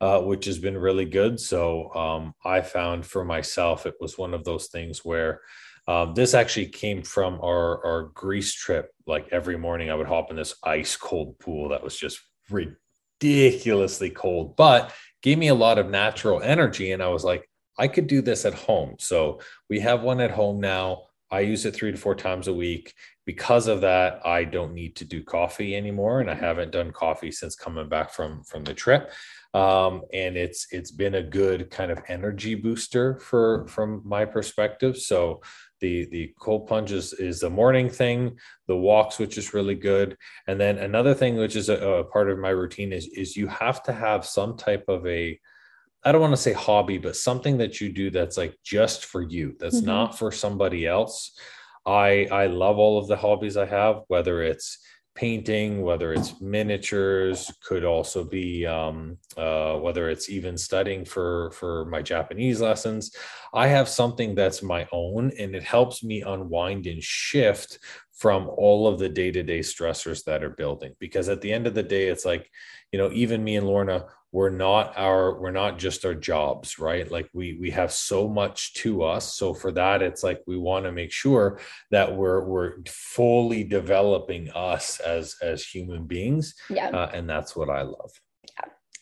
Uh, 0.01 0.19
which 0.19 0.43
has 0.43 0.59
been 0.59 0.77
really 0.77 1.05
good. 1.05 1.39
So 1.39 1.89
um, 1.95 2.33
I 2.43 2.59
found 2.59 3.05
for 3.05 3.23
myself, 3.23 3.85
it 3.85 3.95
was 4.01 4.17
one 4.17 4.33
of 4.33 4.43
those 4.43 4.67
things 4.67 5.05
where 5.05 5.39
um, 5.87 6.13
this 6.15 6.33
actually 6.33 6.67
came 6.67 7.03
from 7.03 7.39
our, 7.41 7.85
our 7.85 8.03
Greece 8.13 8.53
trip. 8.53 8.91
Like 9.05 9.27
every 9.31 9.57
morning, 9.57 9.89
I 9.89 9.95
would 9.95 10.07
hop 10.07 10.31
in 10.31 10.35
this 10.35 10.55
ice 10.63 10.95
cold 10.97 11.37
pool 11.39 11.69
that 11.69 11.83
was 11.83 11.97
just 11.97 12.19
ridiculously 12.49 14.09
cold, 14.09 14.55
but 14.55 14.91
gave 15.21 15.37
me 15.37 15.49
a 15.49 15.55
lot 15.55 15.77
of 15.77 15.89
natural 15.89 16.41
energy. 16.41 16.91
And 16.91 17.03
I 17.03 17.09
was 17.09 17.23
like, 17.23 17.49
I 17.77 17.87
could 17.87 18.07
do 18.07 18.21
this 18.21 18.45
at 18.45 18.53
home. 18.53 18.95
So 18.99 19.41
we 19.69 19.79
have 19.81 20.01
one 20.01 20.21
at 20.21 20.31
home 20.31 20.59
now. 20.59 21.03
I 21.31 21.41
use 21.41 21.65
it 21.65 21.75
three 21.75 21.91
to 21.91 21.97
four 21.97 22.15
times 22.15 22.47
a 22.47 22.53
week. 22.53 22.93
Because 23.25 23.67
of 23.67 23.81
that, 23.81 24.25
I 24.25 24.43
don't 24.43 24.73
need 24.73 24.95
to 24.97 25.05
do 25.05 25.23
coffee 25.23 25.75
anymore, 25.75 26.21
and 26.21 26.29
I 26.29 26.35
haven't 26.35 26.71
done 26.71 26.91
coffee 26.91 27.31
since 27.31 27.55
coming 27.55 27.89
back 27.89 28.11
from 28.11 28.43
from 28.43 28.63
the 28.63 28.75
trip. 28.75 29.11
Um, 29.55 30.01
and 30.13 30.35
it's 30.35 30.67
it's 30.71 30.91
been 30.91 31.15
a 31.15 31.23
good 31.23 31.69
kind 31.71 31.91
of 31.91 32.01
energy 32.07 32.55
booster 32.55 33.19
for 33.19 33.67
from 33.67 34.01
my 34.03 34.25
perspective. 34.25 34.97
So 34.97 35.41
the 35.81 36.07
the 36.11 36.33
cold 36.39 36.67
plunges 36.67 37.13
is 37.13 37.19
is 37.19 37.39
the 37.41 37.49
morning 37.49 37.89
thing 37.89 38.37
the 38.67 38.75
walks 38.75 39.19
which 39.19 39.37
is 39.37 39.53
really 39.53 39.75
good 39.75 40.17
and 40.47 40.59
then 40.59 40.77
another 40.77 41.13
thing 41.13 41.35
which 41.35 41.55
is 41.55 41.69
a, 41.69 41.77
a, 41.77 42.03
part 42.05 42.29
of 42.29 42.39
my 42.39 42.49
routine 42.49 42.93
is 42.93 43.07
is 43.07 43.35
you 43.35 43.47
have 43.47 43.83
to 43.83 43.91
have 43.91 44.25
some 44.25 44.55
type 44.57 44.85
of 44.87 45.05
a 45.05 45.39
i 46.03 46.11
don't 46.11 46.21
want 46.21 46.33
to 46.33 46.37
say 46.37 46.53
hobby 46.53 46.97
but 46.97 47.15
something 47.15 47.57
that 47.57 47.81
you 47.81 47.91
do 47.91 48.09
that's 48.09 48.37
like 48.37 48.55
just 48.63 49.05
for 49.05 49.21
you 49.21 49.55
that's 49.59 49.77
mm-hmm. 49.77 49.87
not 49.87 50.17
for 50.17 50.31
somebody 50.31 50.87
else 50.87 51.37
i 51.85 52.27
i 52.31 52.47
love 52.47 52.77
all 52.77 52.97
of 52.97 53.07
the 53.07 53.17
hobbies 53.17 53.57
i 53.57 53.65
have 53.65 54.01
whether 54.07 54.41
it's 54.41 54.79
painting, 55.15 55.81
whether 55.81 56.13
it's 56.13 56.41
miniatures, 56.41 57.51
could 57.65 57.85
also 57.85 58.23
be 58.23 58.65
um, 58.65 59.17
uh, 59.37 59.75
whether 59.75 60.09
it's 60.09 60.29
even 60.29 60.57
studying 60.57 61.05
for 61.05 61.51
for 61.51 61.85
my 61.85 62.01
Japanese 62.01 62.61
lessons. 62.61 63.15
I 63.53 63.67
have 63.67 63.87
something 63.87 64.35
that's 64.35 64.61
my 64.61 64.87
own, 64.91 65.31
and 65.39 65.55
it 65.55 65.63
helps 65.63 66.03
me 66.03 66.21
unwind 66.21 66.85
and 66.85 67.01
shift 67.01 67.79
from 68.15 68.49
all 68.49 68.87
of 68.87 68.99
the 68.99 69.09
day 69.09 69.31
to 69.31 69.43
day 69.43 69.59
stressors 69.59 70.23
that 70.23 70.43
are 70.43 70.49
building. 70.49 70.93
Because 70.99 71.29
at 71.29 71.41
the 71.41 71.51
end 71.53 71.67
of 71.67 71.73
the 71.73 71.83
day, 71.83 72.07
it's 72.07 72.25
like 72.25 72.49
you 72.91 72.99
know, 72.99 73.11
even 73.11 73.43
me 73.43 73.57
and 73.57 73.67
Lorna, 73.67 74.05
we're 74.35 74.49
not 74.49 74.97
our 74.97 75.39
we're 75.39 75.49
not 75.49 75.79
just 75.79 76.03
our 76.03 76.13
jobs 76.13 76.77
right 76.77 77.09
like 77.09 77.29
we 77.31 77.57
we 77.57 77.71
have 77.71 77.89
so 77.89 78.27
much 78.27 78.73
to 78.73 79.01
us 79.01 79.33
so 79.33 79.53
for 79.53 79.71
that 79.71 80.01
it's 80.01 80.23
like 80.23 80.41
we 80.45 80.57
want 80.57 80.83
to 80.83 80.91
make 80.91 81.09
sure 81.09 81.57
that 81.89 82.13
we're 82.13 82.43
we're 82.43 82.73
fully 82.85 83.63
developing 83.63 84.49
us 84.51 84.99
as 84.99 85.37
as 85.41 85.63
human 85.63 86.05
beings 86.05 86.53
yeah 86.69 86.89
uh, 86.89 87.09
and 87.13 87.29
that's 87.29 87.55
what 87.55 87.69
i 87.69 87.81
love. 87.81 88.11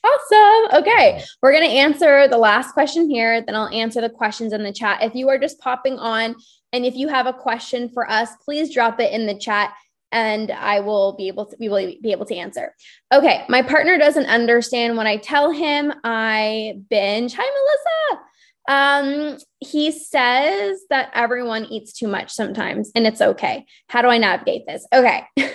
Awesome. 0.04 0.82
Okay. 0.82 1.24
We're 1.42 1.54
going 1.54 1.64
to 1.64 1.76
answer 1.76 2.28
the 2.28 2.38
last 2.38 2.74
question 2.74 3.10
here. 3.10 3.42
Then 3.42 3.56
I'll 3.56 3.70
answer 3.70 4.02
the 4.02 4.10
questions 4.10 4.52
in 4.52 4.64
the 4.64 4.74
chat. 4.74 5.02
If 5.02 5.16
you 5.16 5.30
are 5.30 5.38
just 5.38 5.60
popping 5.60 5.98
on 5.98 6.36
and 6.74 6.86
if 6.86 6.96
you 6.96 7.08
have 7.08 7.26
a 7.26 7.34
question 7.34 7.90
for 7.90 8.10
us, 8.10 8.30
please 8.44 8.74
drop 8.74 9.00
it 9.00 9.14
in 9.14 9.28
the 9.28 9.38
chat 9.38 9.74
and 10.12 10.52
I 10.52 10.80
will 10.80 11.14
be 11.14 11.28
able 11.28 11.48
to 11.48 11.58
we 11.60 11.70
will 11.70 11.94
be 12.02 12.12
able 12.12 12.26
to 12.28 12.36
answer. 12.36 12.74
Okay, 13.14 13.46
my 13.50 13.62
partner 13.62 13.98
doesn't 13.98 14.28
understand 14.28 14.96
when 14.96 15.08
I 15.08 15.18
tell 15.18 15.52
him 15.52 15.94
I 16.04 16.76
binge. 16.90 17.34
Hi, 17.38 17.44
Melissa. 17.44 18.24
Um, 18.66 19.38
he 19.60 19.92
says 19.92 20.82
that 20.90 21.12
everyone 21.14 21.66
eats 21.66 21.92
too 21.94 22.08
much 22.08 22.32
sometimes, 22.32 22.92
and 22.96 23.06
it's 23.06 23.22
okay. 23.22 23.66
How 23.88 24.02
do 24.02 24.08
I 24.08 24.18
navigate 24.18 24.66
this? 24.68 24.88
Okay. 24.94 25.24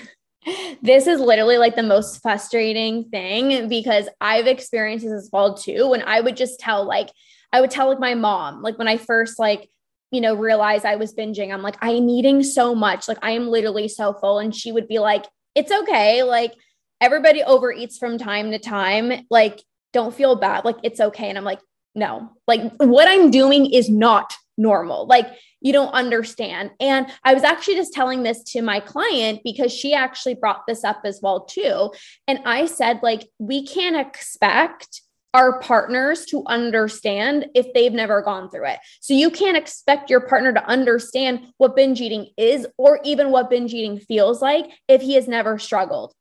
this 0.82 1.06
is 1.06 1.20
literally 1.20 1.58
like 1.58 1.76
the 1.76 1.82
most 1.82 2.20
frustrating 2.22 3.08
thing 3.10 3.68
because 3.68 4.08
I've 4.20 4.46
experienced 4.46 5.04
this 5.04 5.12
as 5.12 5.30
well 5.32 5.56
too. 5.56 5.88
When 5.88 6.02
I 6.02 6.20
would 6.20 6.36
just 6.36 6.60
tell, 6.60 6.84
like, 6.84 7.10
I 7.52 7.60
would 7.60 7.70
tell 7.70 7.88
like 7.88 8.00
my 8.00 8.14
mom, 8.14 8.62
like 8.62 8.78
when 8.78 8.88
I 8.88 8.96
first 8.96 9.38
like 9.38 9.68
you 10.10 10.20
know, 10.20 10.34
realize 10.34 10.84
I 10.84 10.96
was 10.96 11.14
binging. 11.14 11.52
I'm 11.52 11.62
like, 11.62 11.76
I 11.82 11.90
am 11.90 12.08
eating 12.08 12.42
so 12.42 12.74
much. 12.74 13.08
Like, 13.08 13.18
I 13.22 13.32
am 13.32 13.48
literally 13.48 13.88
so 13.88 14.14
full. 14.14 14.38
And 14.38 14.54
she 14.54 14.72
would 14.72 14.88
be 14.88 14.98
like, 14.98 15.26
it's 15.54 15.70
okay. 15.70 16.22
Like, 16.22 16.54
everybody 17.00 17.42
overeats 17.42 17.98
from 17.98 18.16
time 18.16 18.50
to 18.52 18.58
time. 18.58 19.26
Like, 19.30 19.62
don't 19.92 20.14
feel 20.14 20.36
bad. 20.36 20.64
Like, 20.64 20.76
it's 20.82 21.00
okay. 21.00 21.28
And 21.28 21.36
I'm 21.36 21.44
like, 21.44 21.60
no, 21.94 22.30
like, 22.46 22.72
what 22.78 23.08
I'm 23.08 23.30
doing 23.30 23.70
is 23.70 23.90
not 23.90 24.34
normal. 24.58 25.06
Like, 25.06 25.26
you 25.60 25.72
don't 25.72 25.92
understand. 25.92 26.70
And 26.80 27.06
I 27.24 27.34
was 27.34 27.44
actually 27.44 27.76
just 27.76 27.94
telling 27.94 28.22
this 28.22 28.42
to 28.52 28.62
my 28.62 28.80
client 28.80 29.40
because 29.44 29.72
she 29.72 29.94
actually 29.94 30.34
brought 30.34 30.66
this 30.66 30.84
up 30.84 31.00
as 31.04 31.20
well, 31.22 31.44
too. 31.44 31.92
And 32.26 32.40
I 32.44 32.66
said, 32.66 33.00
like, 33.02 33.28
we 33.38 33.66
can't 33.66 33.96
expect 33.96 35.02
our 35.34 35.60
partners 35.60 36.24
to 36.26 36.42
understand 36.46 37.46
if 37.54 37.72
they've 37.74 37.92
never 37.92 38.22
gone 38.22 38.50
through 38.50 38.66
it. 38.66 38.78
So 39.00 39.14
you 39.14 39.30
can't 39.30 39.56
expect 39.56 40.10
your 40.10 40.20
partner 40.20 40.52
to 40.52 40.66
understand 40.66 41.52
what 41.58 41.76
binge 41.76 42.00
eating 42.00 42.28
is 42.36 42.66
or 42.78 43.00
even 43.04 43.30
what 43.30 43.50
binge 43.50 43.74
eating 43.74 43.98
feels 43.98 44.40
like 44.40 44.70
if 44.88 45.02
he 45.02 45.14
has 45.14 45.28
never 45.28 45.58
struggled. 45.58 46.14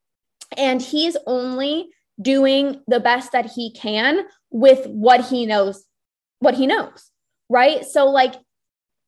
And 0.58 0.82
he's 0.82 1.16
only 1.26 1.90
doing 2.22 2.82
the 2.88 3.00
best 3.00 3.32
that 3.32 3.52
he 3.52 3.72
can 3.72 4.26
with 4.50 4.86
what 4.88 5.26
he 5.26 5.46
knows, 5.46 5.86
what 6.40 6.56
he 6.56 6.68
knows. 6.68 7.07
Right. 7.50 7.86
So, 7.86 8.06
like, 8.08 8.36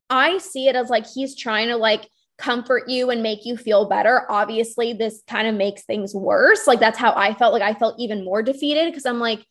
I 0.08 0.38
see 0.38 0.68
it 0.68 0.76
as 0.76 0.88
like 0.90 1.06
he's 1.06 1.36
trying 1.36 1.68
to 1.68 1.76
like 1.76 2.08
comfort 2.38 2.88
you 2.88 3.10
and 3.10 3.22
make 3.22 3.44
you 3.44 3.56
feel 3.56 3.88
better. 3.88 4.26
Obviously, 4.30 4.92
this 4.92 5.22
kind 5.28 5.46
of 5.46 5.54
makes 5.54 5.82
things 5.82 6.14
worse. 6.14 6.66
Like, 6.66 6.80
that's 6.80 6.98
how 6.98 7.12
I 7.14 7.34
felt. 7.34 7.52
Like, 7.52 7.62
I 7.62 7.74
felt 7.74 8.00
even 8.00 8.24
more 8.24 8.42
defeated 8.42 8.90
because 8.90 9.06
I'm 9.06 9.20
like, 9.20 9.44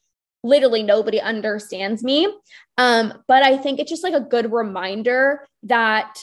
literally 0.43 0.83
nobody 0.83 1.19
understands 1.19 2.03
me. 2.03 2.33
Um, 2.77 3.13
but 3.27 3.43
I 3.43 3.57
think 3.57 3.79
it's 3.79 3.89
just 3.89 4.03
like 4.03 4.13
a 4.13 4.21
good 4.21 4.51
reminder 4.51 5.45
that 5.63 6.19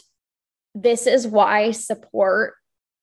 this 0.74 1.06
is 1.06 1.26
why 1.26 1.70
support 1.70 2.54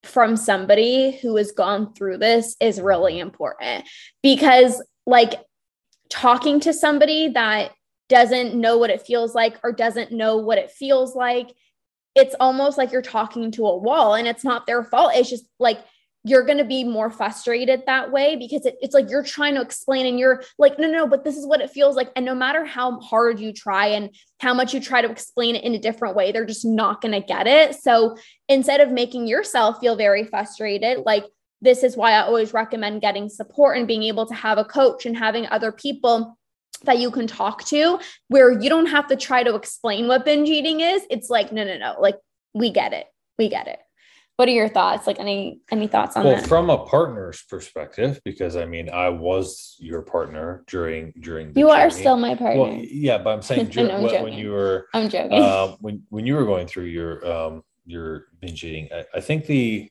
from 0.02 0.36
somebody 0.36 1.12
who 1.22 1.36
has 1.36 1.52
gone 1.52 1.94
through 1.94 2.18
this 2.18 2.56
is 2.60 2.80
really 2.80 3.18
important 3.18 3.88
because, 4.22 4.82
like, 5.06 5.34
talking 6.10 6.60
to 6.60 6.72
somebody 6.72 7.28
that 7.28 7.72
doesn't 8.08 8.54
know 8.54 8.78
what 8.78 8.90
it 8.90 9.02
feels 9.02 9.34
like 9.34 9.58
or 9.62 9.72
doesn't 9.72 10.12
know 10.12 10.36
what 10.36 10.58
it 10.58 10.70
feels 10.70 11.14
like, 11.14 11.54
it's 12.14 12.34
almost 12.38 12.78
like 12.78 12.92
you're 12.92 13.02
talking 13.02 13.50
to 13.52 13.66
a 13.66 13.76
wall 13.76 14.14
and 14.14 14.28
it's 14.28 14.44
not 14.44 14.66
their 14.66 14.84
fault. 14.84 15.12
It's 15.14 15.30
just 15.30 15.46
like 15.58 15.78
you're 16.26 16.44
going 16.44 16.58
to 16.58 16.64
be 16.64 16.84
more 16.84 17.10
frustrated 17.10 17.82
that 17.86 18.10
way 18.10 18.34
because 18.36 18.64
it, 18.64 18.76
it's 18.80 18.94
like 18.94 19.10
you're 19.10 19.22
trying 19.22 19.54
to 19.54 19.60
explain 19.60 20.06
and 20.06 20.18
you're 20.18 20.42
like, 20.58 20.78
no, 20.78 20.86
no, 20.86 20.98
no, 20.98 21.06
but 21.06 21.22
this 21.22 21.36
is 21.36 21.46
what 21.46 21.60
it 21.60 21.70
feels 21.70 21.96
like. 21.96 22.10
And 22.16 22.24
no 22.24 22.34
matter 22.34 22.64
how 22.64 22.98
hard 23.00 23.38
you 23.38 23.52
try 23.52 23.88
and 23.88 24.08
how 24.40 24.54
much 24.54 24.72
you 24.72 24.80
try 24.80 25.02
to 25.02 25.10
explain 25.10 25.54
it 25.54 25.64
in 25.64 25.74
a 25.74 25.78
different 25.78 26.16
way, 26.16 26.32
they're 26.32 26.46
just 26.46 26.64
not 26.64 27.02
going 27.02 27.12
to 27.12 27.20
get 27.20 27.46
it. 27.46 27.74
So 27.74 28.16
instead 28.48 28.80
of 28.80 28.90
making 28.90 29.26
yourself 29.26 29.80
feel 29.80 29.96
very 29.96 30.24
frustrated, 30.24 31.00
like 31.04 31.24
this 31.60 31.82
is 31.82 31.96
why 31.96 32.12
I 32.12 32.22
always 32.22 32.54
recommend 32.54 33.02
getting 33.02 33.28
support 33.28 33.76
and 33.76 33.86
being 33.86 34.04
able 34.04 34.24
to 34.26 34.34
have 34.34 34.56
a 34.56 34.64
coach 34.64 35.04
and 35.04 35.16
having 35.16 35.46
other 35.46 35.72
people 35.72 36.38
that 36.84 36.98
you 36.98 37.10
can 37.10 37.26
talk 37.26 37.64
to 37.64 37.98
where 38.28 38.50
you 38.50 38.68
don't 38.68 38.86
have 38.86 39.06
to 39.08 39.16
try 39.16 39.42
to 39.42 39.54
explain 39.54 40.08
what 40.08 40.24
binge 40.24 40.48
eating 40.48 40.80
is. 40.80 41.02
It's 41.10 41.30
like, 41.30 41.52
no, 41.52 41.64
no, 41.64 41.76
no, 41.78 41.96
like 42.00 42.16
we 42.52 42.70
get 42.70 42.92
it. 42.92 43.06
We 43.38 43.48
get 43.48 43.66
it 43.66 43.78
what 44.36 44.48
are 44.48 44.52
your 44.52 44.68
thoughts 44.68 45.06
like 45.06 45.18
any 45.20 45.60
any 45.70 45.86
thoughts 45.86 46.16
on 46.16 46.24
well, 46.24 46.36
that 46.36 46.46
from 46.46 46.70
a 46.70 46.84
partner's 46.86 47.42
perspective 47.48 48.20
because 48.24 48.56
i 48.56 48.64
mean 48.64 48.90
i 48.90 49.08
was 49.08 49.76
your 49.78 50.02
partner 50.02 50.64
during 50.66 51.12
during 51.20 51.48
you 51.48 51.68
journey. 51.68 51.70
are 51.70 51.90
still 51.90 52.16
my 52.16 52.34
partner 52.34 52.62
well, 52.62 52.72
yeah 52.74 53.18
but 53.18 53.30
i'm 53.30 53.42
saying 53.50 53.66
dur- 53.66 53.90
I'm 53.90 54.02
when, 54.02 54.22
when, 54.22 54.32
you 54.32 54.50
were 54.50 54.88
i'm 54.92 55.08
joking 55.08 55.40
um, 55.40 55.76
when 55.80 56.02
when 56.08 56.26
you 56.26 56.34
were 56.34 56.44
going 56.44 56.66
through 56.66 56.84
your 56.84 57.24
um 57.30 57.62
your 57.86 58.26
binge 58.40 58.64
eating 58.64 58.88
I, 58.92 59.04
I 59.14 59.20
think 59.20 59.46
the 59.46 59.90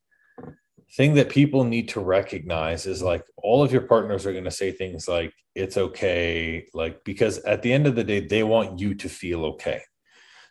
thing 0.96 1.16
that 1.16 1.30
people 1.30 1.64
need 1.64 1.90
to 1.90 2.00
recognize 2.00 2.86
is 2.86 3.02
like 3.02 3.24
all 3.38 3.64
of 3.64 3.72
your 3.72 3.82
partners 3.82 4.26
are 4.26 4.32
going 4.32 4.44
to 4.44 4.52
say 4.52 4.72
things 4.72 5.08
like 5.08 5.34
it's 5.56 5.78
okay 5.78 6.66
like 6.74 7.04
because 7.04 7.40
at 7.40 7.62
the 7.62 7.72
end 7.72 7.88
of 7.88 7.96
the 7.96 8.04
day 8.04 8.20
they 8.20 8.44
want 8.44 8.80
you 8.80 8.94
to 8.94 9.10
feel 9.10 9.46
okay 9.46 9.82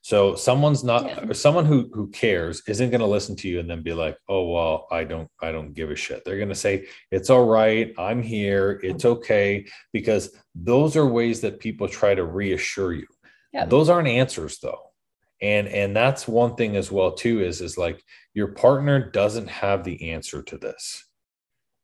so 0.03 0.35
someone's 0.35 0.83
not 0.83 1.07
yeah. 1.07 1.31
or 1.31 1.35
someone 1.35 1.65
who 1.65 1.89
who 1.93 2.09
cares 2.09 2.61
isn't 2.67 2.91
going 2.91 3.01
to 3.01 3.07
listen 3.07 3.37
to 3.37 3.49
you 3.49 3.61
and 3.61 3.71
then 3.71 3.83
be 3.83 3.93
like, 3.93 4.19
"Oh, 4.29 4.51
well, 4.51 4.89
I 4.91 5.05
don't 5.05 5.31
I 5.41 5.53
don't 5.53 5.75
give 5.75 5.93
a 5.93 5.97
shit." 5.97 6.25
They're 6.25 6.39
going 6.39 6.49
to 6.49 6.57
say, 6.57 6.87
"It's 7.13 7.31
all 7.31 7.47
right. 7.47 7.95
I'm 7.97 8.21
here. 8.21 8.81
It's 8.83 9.05
okay." 9.05 9.65
Because 9.93 10.37
those 10.57 10.97
are 10.97 11.07
ways 11.07 11.41
that 11.43 11.61
people 11.61 11.87
try 11.87 12.17
to 12.17 12.25
reassure 12.25 12.93
you. 12.95 13.07
Yeah. 13.53 13.67
Those 13.67 13.89
aren't 13.89 14.09
answers 14.09 14.59
though. 14.59 14.91
and 15.41 15.69
and 15.69 15.95
that's 15.95 16.27
one 16.27 16.57
thing 16.57 16.77
as 16.77 16.91
well 16.91 17.13
too 17.13 17.41
is 17.43 17.61
is 17.61 17.79
like 17.79 18.03
your 18.35 18.49
partner 18.49 19.11
doesn't 19.11 19.49
have 19.49 19.85
the 19.85 20.11
answer 20.11 20.43
to 20.43 20.59
this 20.59 21.05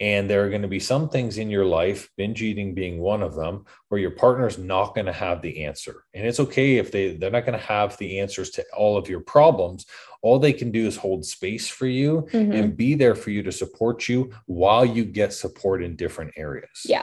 and 0.01 0.31
there 0.31 0.45
are 0.45 0.49
going 0.49 0.63
to 0.63 0.69
be 0.69 0.79
some 0.79 1.09
things 1.09 1.39
in 1.39 1.51
your 1.51 1.65
life, 1.65 2.09
binge 2.17 2.41
eating 2.41 2.73
being 2.73 3.01
one 3.01 3.21
of 3.21 3.35
them, 3.35 3.65
where 3.89 4.01
your 4.01 4.13
partner's 4.13 4.57
not 4.57 4.95
going 4.95 5.07
to 5.07 5.13
have 5.13 5.43
the 5.43 5.65
answer. 5.65 6.05
And 6.15 6.25
it's 6.25 6.39
okay 6.39 6.77
if 6.77 6.93
they, 6.93 7.17
they're 7.17 7.33
not 7.33 7.45
going 7.45 7.59
to 7.59 7.67
have 7.67 7.97
the 7.99 8.21
answers 8.21 8.51
to 8.51 8.65
all 8.77 8.97
of 8.97 9.09
your 9.09 9.21
problems. 9.21 9.87
All 10.23 10.39
they 10.39 10.53
can 10.53 10.71
do 10.71 10.87
is 10.87 10.97
hold 10.97 11.25
space 11.25 11.69
for 11.69 11.87
you 11.87 12.29
mm-hmm. 12.31 12.53
and 12.53 12.77
be 12.77 12.95
there 12.95 13.17
for 13.17 13.31
you 13.31 13.43
to 13.43 13.53
support 13.53 14.09
you 14.09 14.33
while 14.47 14.85
you 14.85 15.05
get 15.05 15.33
support 15.33 15.83
in 15.83 15.97
different 15.97 16.33
areas. 16.37 16.83
Yeah. 16.85 17.03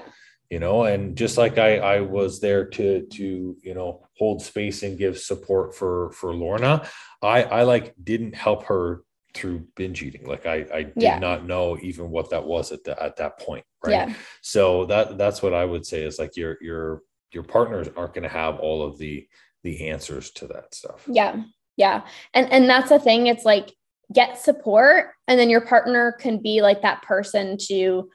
You 0.50 0.60
know, 0.60 0.86
and 0.86 1.18
just 1.18 1.38
like 1.38 1.58
I, 1.58 1.80
I 1.80 2.02
was 2.02 2.40
there 2.40 2.66
to 2.66 3.08
to 3.08 3.58
you 3.62 3.74
know 3.74 4.08
hold 4.16 4.44
space 4.44 4.84
and 4.84 4.98
give 4.98 5.18
support 5.18 5.74
for 5.74 6.12
for 6.12 6.36
Lorna, 6.36 6.88
I 7.22 7.44
I 7.44 7.64
like 7.64 7.96
didn't 8.02 8.36
help 8.36 8.66
her 8.66 9.02
through 9.36 9.68
binge 9.76 10.02
eating. 10.02 10.26
Like 10.26 10.46
I, 10.46 10.66
I 10.74 10.84
did 10.84 10.94
yeah. 10.96 11.20
not 11.20 11.46
know 11.46 11.78
even 11.82 12.10
what 12.10 12.30
that 12.32 12.44
was 12.44 12.72
at 12.72 12.84
the, 12.84 13.02
at 13.02 13.18
that 13.18 13.40
point. 13.40 13.66
Right. 13.84 13.92
Yeah. 13.92 14.14
So 14.42 14.86
that 14.86 15.18
that's 15.18 15.44
what 15.44 15.54
I 15.54 15.66
would 15.66 15.86
say 15.86 16.04
is 16.04 16.18
like 16.18 16.36
your 16.36 16.58
your 16.62 17.02
your 17.32 17.44
partners 17.44 17.88
aren't 17.96 18.14
going 18.14 18.24
to 18.24 18.30
have 18.30 18.60
all 18.60 18.82
of 18.82 18.98
the 18.98 19.28
the 19.64 19.90
answers 19.90 20.32
to 20.32 20.48
that 20.48 20.74
stuff. 20.74 21.06
Yeah. 21.08 21.44
Yeah. 21.78 22.02
And 22.34 22.52
and 22.52 22.70
that's 22.70 22.90
the 22.90 23.00
thing. 23.00 23.28
It's 23.28 23.46
like 23.46 23.74
get 24.14 24.40
support 24.40 25.10
and 25.28 25.40
then 25.40 25.50
your 25.50 25.62
partner 25.62 26.14
can 26.20 26.42
be 26.42 26.62
like 26.62 26.82
that 26.84 27.02
person 27.02 27.58
to 27.68 28.10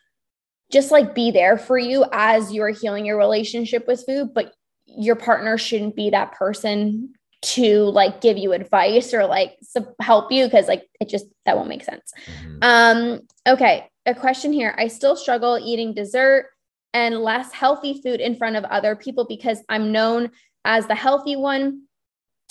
just 0.70 0.90
like 0.90 1.14
be 1.14 1.30
there 1.30 1.58
for 1.58 1.76
you 1.76 2.04
as 2.12 2.52
you're 2.52 2.70
healing 2.70 3.04
your 3.04 3.18
relationship 3.18 3.86
with 3.88 4.04
food, 4.06 4.32
but 4.34 4.54
your 4.86 5.16
partner 5.16 5.58
shouldn't 5.58 5.96
be 5.96 6.10
that 6.10 6.32
person 6.32 7.12
to 7.42 7.84
like 7.84 8.20
give 8.20 8.36
you 8.36 8.52
advice 8.52 9.14
or 9.14 9.26
like 9.26 9.56
help 10.00 10.30
you 10.30 10.44
because 10.44 10.68
like 10.68 10.86
it 11.00 11.08
just 11.08 11.26
that 11.46 11.56
won't 11.56 11.68
make 11.68 11.84
sense. 11.84 12.12
Mm-hmm. 12.26 12.58
Um 12.62 13.20
okay, 13.48 13.88
a 14.06 14.14
question 14.14 14.52
here. 14.52 14.74
I 14.76 14.88
still 14.88 15.16
struggle 15.16 15.58
eating 15.62 15.94
dessert 15.94 16.46
and 16.92 17.18
less 17.18 17.52
healthy 17.52 18.00
food 18.02 18.20
in 18.20 18.36
front 18.36 18.56
of 18.56 18.64
other 18.64 18.96
people 18.96 19.26
because 19.26 19.58
I'm 19.68 19.92
known 19.92 20.30
as 20.64 20.86
the 20.86 20.94
healthy 20.94 21.36
one 21.36 21.82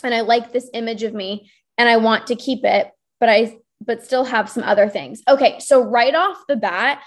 and 0.03 0.13
I 0.13 0.21
like 0.21 0.51
this 0.51 0.69
image 0.73 1.03
of 1.03 1.13
me 1.13 1.51
and 1.77 1.87
I 1.87 1.97
want 1.97 2.27
to 2.27 2.35
keep 2.35 2.63
it, 2.63 2.89
but 3.19 3.29
I 3.29 3.57
but 3.81 4.03
still 4.03 4.25
have 4.25 4.49
some 4.49 4.63
other 4.63 4.89
things. 4.89 5.21
Okay, 5.27 5.59
so 5.59 5.81
right 5.81 6.13
off 6.13 6.37
the 6.47 6.57
bat, 6.57 7.01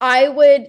I 0.00 0.28
would 0.28 0.68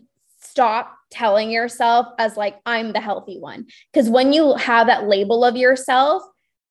stop 0.59 0.97
telling 1.09 1.49
yourself 1.49 2.07
as 2.17 2.35
like 2.35 2.59
i'm 2.65 2.91
the 2.91 2.99
healthy 2.99 3.39
one. 3.39 3.65
Because 3.93 4.09
when 4.09 4.33
you 4.33 4.55
have 4.55 4.87
that 4.87 5.07
label 5.07 5.45
of 5.45 5.55
yourself 5.55 6.21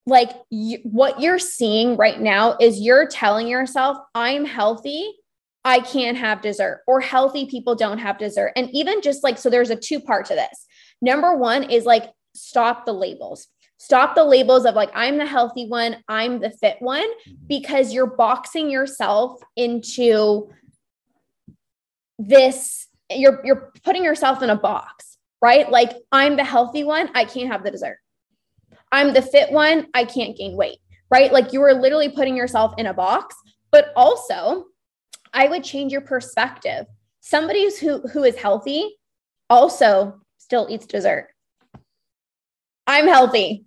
like 0.05 0.31
you, 0.51 0.79
what 0.83 1.23
you're 1.23 1.39
seeing 1.39 1.97
right 1.97 2.21
now 2.21 2.55
is 2.61 2.81
you're 2.81 3.09
telling 3.09 3.49
yourself 3.49 3.97
i'm 4.15 4.45
healthy 4.45 5.11
i 5.65 5.81
can't 5.81 6.19
have 6.19 6.43
dessert 6.43 6.83
or 6.87 7.01
healthy 7.01 7.47
people 7.47 7.75
don't 7.75 7.97
have 7.97 8.19
dessert. 8.19 8.53
And 8.57 8.69
even 8.75 9.01
just 9.01 9.25
like 9.25 9.39
so 9.39 9.49
there's 9.49 9.71
a 9.71 9.77
two 9.77 10.01
part 10.01 10.27
to 10.27 10.35
this. 10.35 10.67
Number 11.01 11.35
one 11.35 11.63
is 11.63 11.87
like 11.87 12.13
stop 12.35 12.85
the 12.85 12.93
labels. 12.93 13.49
Stop 13.79 14.15
the 14.15 14.25
labels 14.25 14.67
of 14.67 14.75
like 14.75 14.91
i'm 14.95 15.17
the 15.17 15.25
healthy 15.25 15.67
one 15.67 15.97
i'm 16.09 16.41
the 16.41 16.51
fit 16.51 16.77
one 16.81 17.09
mm-hmm. 17.09 17.47
because 17.47 17.95
you're 17.95 18.07
boxing 18.07 18.69
yourself 18.69 19.41
into 19.57 20.51
this 22.19 22.88
you're 23.11 23.41
you're 23.45 23.73
putting 23.85 24.05
yourself 24.05 24.43
in 24.43 24.51
a 24.51 24.57
box, 24.57 25.19
right? 25.41 25.71
Like 25.71 25.93
I'm 26.13 26.37
the 26.37 26.45
healthy 26.45 26.85
one, 26.85 27.11
I 27.15 27.25
can't 27.25 27.51
have 27.51 27.65
the 27.65 27.71
dessert. 27.71 27.99
I'm 28.93 29.13
the 29.13 29.23
fit 29.23 29.51
one, 29.51 29.87
I 29.95 30.05
can't 30.05 30.37
gain 30.37 30.57
weight, 30.57 30.79
right? 31.11 31.33
Like 31.33 31.53
you 31.53 31.63
are 31.63 31.75
literally 31.75 32.09
putting 32.09 32.37
yourself 32.37 32.75
in 32.79 32.87
a 32.87 32.95
box, 32.95 33.37
but 33.71 33.93
also 33.97 34.67
I 35.33 35.49
would 35.49 35.65
change 35.65 35.93
your 35.93 36.01
perspective. 36.01 36.87
Somebody 37.21 37.69
who 37.79 38.01
who 38.09 38.25
is 38.25 38.37
healthy 38.37 38.97
also 39.51 40.21
still 40.39 40.67
eats 40.71 40.87
dessert. 40.87 41.29
I'm 42.87 43.07
healthy 43.07 43.67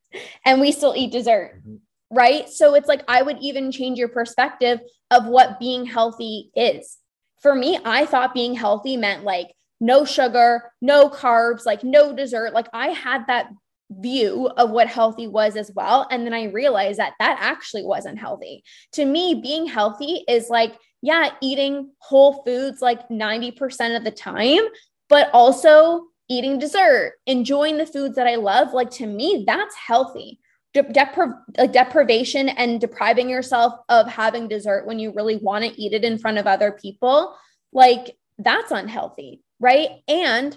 and 0.44 0.60
we 0.60 0.72
still 0.72 0.94
eat 0.96 1.12
dessert. 1.12 1.62
Right? 2.10 2.48
So 2.50 2.74
it's 2.74 2.88
like 2.88 3.02
I 3.08 3.22
would 3.22 3.38
even 3.40 3.72
change 3.72 3.98
your 3.98 4.08
perspective 4.08 4.80
of 5.10 5.26
what 5.26 5.58
being 5.58 5.86
healthy 5.86 6.50
is 6.54 6.98
for 7.42 7.54
me, 7.54 7.78
I 7.84 8.06
thought 8.06 8.34
being 8.34 8.54
healthy 8.54 8.96
meant 8.96 9.24
like 9.24 9.48
no 9.80 10.04
sugar, 10.04 10.72
no 10.80 11.10
carbs, 11.10 11.66
like 11.66 11.82
no 11.82 12.14
dessert. 12.14 12.54
Like 12.54 12.68
I 12.72 12.88
had 12.88 13.26
that 13.26 13.50
view 13.90 14.48
of 14.56 14.70
what 14.70 14.86
healthy 14.86 15.26
was 15.26 15.56
as 15.56 15.70
well. 15.74 16.06
And 16.10 16.24
then 16.24 16.32
I 16.32 16.44
realized 16.44 16.98
that 16.98 17.14
that 17.18 17.38
actually 17.40 17.84
wasn't 17.84 18.18
healthy. 18.18 18.62
To 18.92 19.04
me, 19.04 19.40
being 19.42 19.66
healthy 19.66 20.24
is 20.28 20.48
like, 20.48 20.76
yeah, 21.02 21.30
eating 21.40 21.90
whole 21.98 22.44
foods 22.44 22.80
like 22.80 23.08
90% 23.08 23.96
of 23.96 24.04
the 24.04 24.12
time, 24.12 24.62
but 25.08 25.28
also 25.32 26.06
eating 26.28 26.58
dessert, 26.58 27.14
enjoying 27.26 27.76
the 27.76 27.86
foods 27.86 28.14
that 28.14 28.28
I 28.28 28.36
love. 28.36 28.72
Like 28.72 28.90
to 28.92 29.06
me, 29.06 29.44
that's 29.46 29.74
healthy 29.74 30.38
de- 30.74 30.82
depri- 30.84 31.38
like 31.58 31.72
deprivation 31.72 32.48
and 32.50 32.80
depriving 32.80 33.28
yourself 33.28 33.74
of 33.88 34.08
having 34.08 34.48
dessert 34.48 34.86
when 34.86 34.98
you 34.98 35.12
really 35.12 35.36
want 35.36 35.64
to 35.64 35.80
eat 35.80 35.92
it 35.92 36.04
in 36.04 36.18
front 36.18 36.38
of 36.38 36.46
other 36.46 36.72
people, 36.72 37.36
like 37.72 38.16
that's 38.38 38.70
unhealthy, 38.70 39.42
right? 39.60 39.90
And 40.08 40.56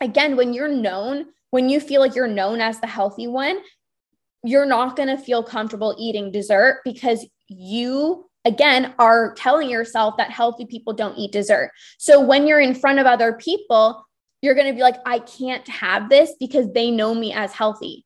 again, 0.00 0.36
when 0.36 0.52
you're 0.52 0.68
known, 0.68 1.26
when 1.50 1.68
you 1.68 1.80
feel 1.80 2.00
like 2.00 2.14
you're 2.14 2.26
known 2.26 2.60
as 2.60 2.80
the 2.80 2.86
healthy 2.86 3.26
one, 3.26 3.58
you're 4.44 4.66
not 4.66 4.96
going 4.96 5.08
to 5.08 5.18
feel 5.18 5.42
comfortable 5.42 5.96
eating 5.98 6.30
dessert 6.30 6.80
because 6.84 7.26
you 7.48 8.28
again 8.44 8.94
are 8.98 9.34
telling 9.34 9.68
yourself 9.68 10.16
that 10.18 10.30
healthy 10.30 10.66
people 10.66 10.92
don't 10.92 11.18
eat 11.18 11.32
dessert. 11.32 11.72
So 11.98 12.20
when 12.20 12.46
you're 12.46 12.60
in 12.60 12.74
front 12.74 12.98
of 12.98 13.06
other 13.06 13.32
people, 13.32 14.06
you're 14.42 14.54
going 14.54 14.68
to 14.68 14.72
be 14.72 14.82
like 14.82 14.98
I 15.04 15.18
can't 15.20 15.66
have 15.66 16.08
this 16.08 16.34
because 16.38 16.72
they 16.72 16.90
know 16.90 17.14
me 17.14 17.32
as 17.32 17.52
healthy 17.52 18.05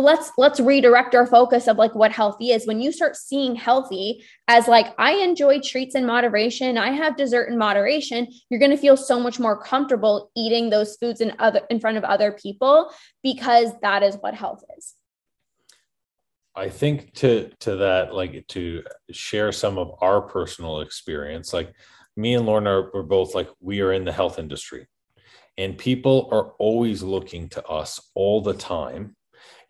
but 0.00 0.06
let's 0.06 0.32
let's 0.38 0.60
redirect 0.60 1.14
our 1.14 1.26
focus 1.26 1.68
of 1.68 1.76
like 1.76 1.94
what 1.94 2.10
healthy 2.10 2.52
is. 2.52 2.66
When 2.66 2.80
you 2.80 2.90
start 2.90 3.16
seeing 3.16 3.54
healthy 3.54 4.24
as 4.48 4.66
like 4.66 4.94
i 4.98 5.12
enjoy 5.12 5.60
treats 5.60 5.94
in 5.94 6.06
moderation 6.06 6.78
i 6.78 6.90
have 6.90 7.16
dessert 7.16 7.50
in 7.50 7.58
moderation 7.58 8.26
you're 8.48 8.58
going 8.58 8.70
to 8.70 8.76
feel 8.76 8.96
so 8.96 9.20
much 9.20 9.38
more 9.38 9.62
comfortable 9.62 10.30
eating 10.34 10.70
those 10.70 10.96
foods 10.96 11.20
in 11.20 11.34
other 11.38 11.60
in 11.68 11.78
front 11.80 11.98
of 11.98 12.04
other 12.04 12.32
people 12.32 12.90
because 13.22 13.72
that 13.82 14.02
is 14.02 14.16
what 14.20 14.34
health 14.34 14.64
is. 14.78 14.94
I 16.54 16.70
think 16.70 17.12
to 17.16 17.50
to 17.60 17.76
that 17.76 18.14
like 18.14 18.46
to 18.48 18.82
share 19.10 19.52
some 19.52 19.76
of 19.76 19.92
our 20.00 20.22
personal 20.22 20.80
experience 20.80 21.52
like 21.52 21.74
me 22.16 22.34
and 22.34 22.46
lorna 22.46 22.88
are 22.94 23.02
both 23.02 23.34
like 23.34 23.50
we 23.60 23.82
are 23.82 23.92
in 23.92 24.06
the 24.06 24.12
health 24.12 24.38
industry. 24.38 24.86
And 25.58 25.76
people 25.76 26.30
are 26.32 26.52
always 26.58 27.02
looking 27.02 27.50
to 27.50 27.62
us 27.66 28.00
all 28.14 28.40
the 28.40 28.54
time 28.54 29.14